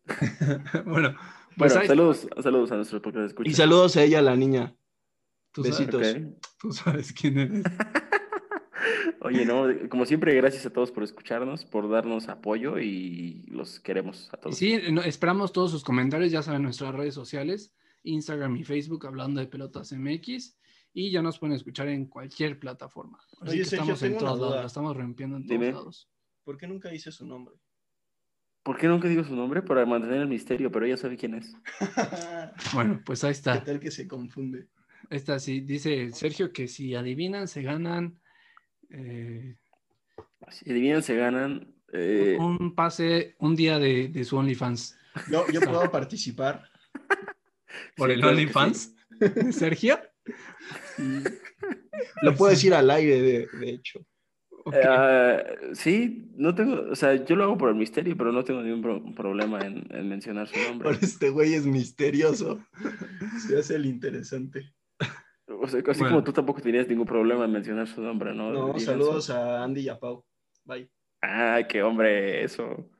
bueno, 0.87 1.15
pues 1.59 1.75
bueno, 1.75 1.87
saludos, 1.87 2.29
saludos 2.43 2.73
a 2.73 2.77
nuestros 2.77 3.03
podcast 3.03 3.27
escuchas. 3.27 3.53
Y 3.53 3.57
saludos 3.57 3.97
a 3.97 4.03
ella, 4.03 4.23
la 4.23 4.37
niña. 4.37 4.75
Besitos. 5.57 6.17
Tú 6.59 6.73
sabes 6.73 7.13
quién 7.13 7.39
eres. 7.39 7.65
Oye, 9.25 9.47
no, 9.47 9.67
como 9.89 10.05
siempre, 10.05 10.35
gracias 10.35 10.67
a 10.67 10.71
todos 10.71 10.93
por 10.93 11.03
escucharnos, 11.03 11.65
por 11.65 11.89
darnos 11.89 12.29
apoyo 12.29 12.79
y 12.79 13.47
los 13.47 13.81
queremos 13.81 14.29
a 14.35 14.37
todos. 14.37 14.55
Sí, 14.55 14.79
esperamos 15.07 15.51
todos 15.51 15.71
sus 15.71 15.83
comentarios, 15.83 16.31
ya 16.31 16.43
saben, 16.43 16.63
nuestras 16.63 16.95
redes 16.95 17.15
sociales, 17.15 17.75
Instagram 18.03 18.55
y 18.59 18.65
Facebook, 18.65 19.07
hablando 19.07 19.41
de 19.41 19.47
Pelotas 19.47 19.95
MX, 19.95 20.59
y 20.93 21.11
ya 21.11 21.23
nos 21.23 21.39
pueden 21.39 21.57
escuchar 21.57 21.89
en 21.89 22.05
cualquier 22.05 22.59
plataforma. 22.59 23.19
Así 23.41 23.57
que 23.57 23.63
estamos 23.63 24.03
en 24.03 24.19
todos 24.19 24.39
lados, 24.39 24.67
estamos 24.67 24.95
rompiendo 24.95 25.39
en 25.39 25.47
todos 25.47 25.61
lados. 25.63 26.11
¿Por 26.45 26.59
qué 26.59 26.67
nunca 26.67 26.91
dice 26.91 27.11
su 27.11 27.27
nombre? 27.27 27.55
¿Por 28.63 28.77
qué 28.77 28.89
nunca 28.89 29.09
digo 29.09 29.25
su 29.25 29.35
nombre? 29.35 29.63
Para 29.63 29.87
mantener 29.87 30.21
el 30.21 30.29
misterio, 30.29 30.71
pero 30.71 30.85
ella 30.85 30.99
sabe 30.99 31.17
quién 31.17 31.35
es. 31.35 31.57
bueno, 32.75 33.01
pues 33.07 33.25
ahí 33.25 33.33
está. 33.33 33.61
¿Qué 33.61 33.73
tal 33.73 33.81
que 33.81 33.91
se 33.91 34.07
confunde? 34.07 34.69
Esta 35.09 35.39
sí, 35.39 35.63
dice 35.63 36.13
Sergio 36.13 36.53
que 36.53 36.69
si 36.69 36.95
adivinan, 36.95 37.49
se 37.49 37.63
ganan 37.63 38.21
eh, 38.95 39.57
si 40.51 40.71
adivinan, 40.71 41.03
se 41.03 41.17
ganan. 41.17 41.75
Eh, 41.93 42.37
un 42.39 42.75
pase, 42.75 43.37
un 43.39 43.55
día 43.55 43.79
de, 43.79 44.25
su 44.25 44.37
OnlyFans. 44.37 44.97
Yo, 45.31 45.47
yo 45.53 45.61
puedo 45.61 45.91
participar. 45.91 46.69
¿Por 47.97 48.11
el 48.11 48.25
OnlyFans? 48.25 48.95
¿Sergio? 49.53 49.99
Lo 52.23 52.35
puedo 52.35 52.51
decir 52.51 52.75
al 52.75 52.91
aire, 52.91 53.21
de, 53.21 53.71
hecho. 53.71 54.05
Eh, 54.73 55.45
sí, 55.75 56.31
no 56.37 56.55
tengo, 56.55 56.91
o 56.91 56.97
sea, 56.97 57.23
yo 57.23 57.37
lo 57.37 57.45
hago 57.45 57.59
por 57.59 57.69
el 57.69 57.75
misterio, 57.75 58.17
pero 58.17 58.33
no 58.33 58.43
tengo 58.45 58.63
ningún 58.63 59.15
problema 59.15 59.61
en, 59.61 59.87
mencionar 60.09 60.49
su 60.49 60.59
nombre. 60.59 60.91
Por 60.91 61.05
este 61.05 61.31
güey 61.31 61.55
es 61.55 61.67
misterioso. 61.67 62.65
Se 63.47 63.59
hace 63.59 63.77
el 63.77 63.87
interesante. 63.87 64.73
O 65.47 65.67
sea, 65.69 65.83
así 65.87 66.03
como 66.03 66.25
tú 66.25 66.33
tampoco 66.33 66.61
tenías 66.61 66.89
ningún 66.89 67.07
problema 67.07 67.45
en 67.45 67.53
mencionar 67.53 67.87
su 67.87 68.01
nombre, 68.01 68.35
¿no? 68.35 68.51
No, 68.51 68.79
saludos 68.79 69.31
a 69.31 69.63
Andy 69.63 69.83
y 69.83 69.89
a 69.89 69.99
Pau. 69.99 70.25
Bye. 70.65 70.91
Ay, 71.21 71.67
qué 71.67 71.83
hombre, 71.83 72.45
eso. 72.45 72.91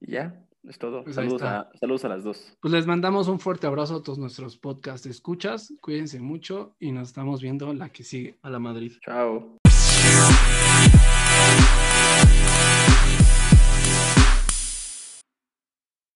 Y 0.00 0.12
ya, 0.12 0.46
es 0.64 0.78
todo. 0.78 1.04
Pues 1.04 1.16
saludos, 1.16 1.42
a, 1.42 1.70
saludos 1.78 2.04
a 2.04 2.08
las 2.08 2.24
dos. 2.24 2.56
Pues 2.60 2.72
les 2.72 2.86
mandamos 2.86 3.28
un 3.28 3.40
fuerte 3.40 3.66
abrazo 3.66 3.96
a 3.96 4.02
todos 4.02 4.18
nuestros 4.18 4.56
podcast 4.56 5.06
escuchas. 5.06 5.74
Cuídense 5.80 6.20
mucho 6.20 6.76
y 6.78 6.92
nos 6.92 7.08
estamos 7.08 7.42
viendo 7.42 7.72
la 7.74 7.90
que 7.90 8.04
sigue. 8.04 8.38
A 8.42 8.50
la 8.50 8.58
Madrid. 8.58 8.92
Chao. 9.04 9.58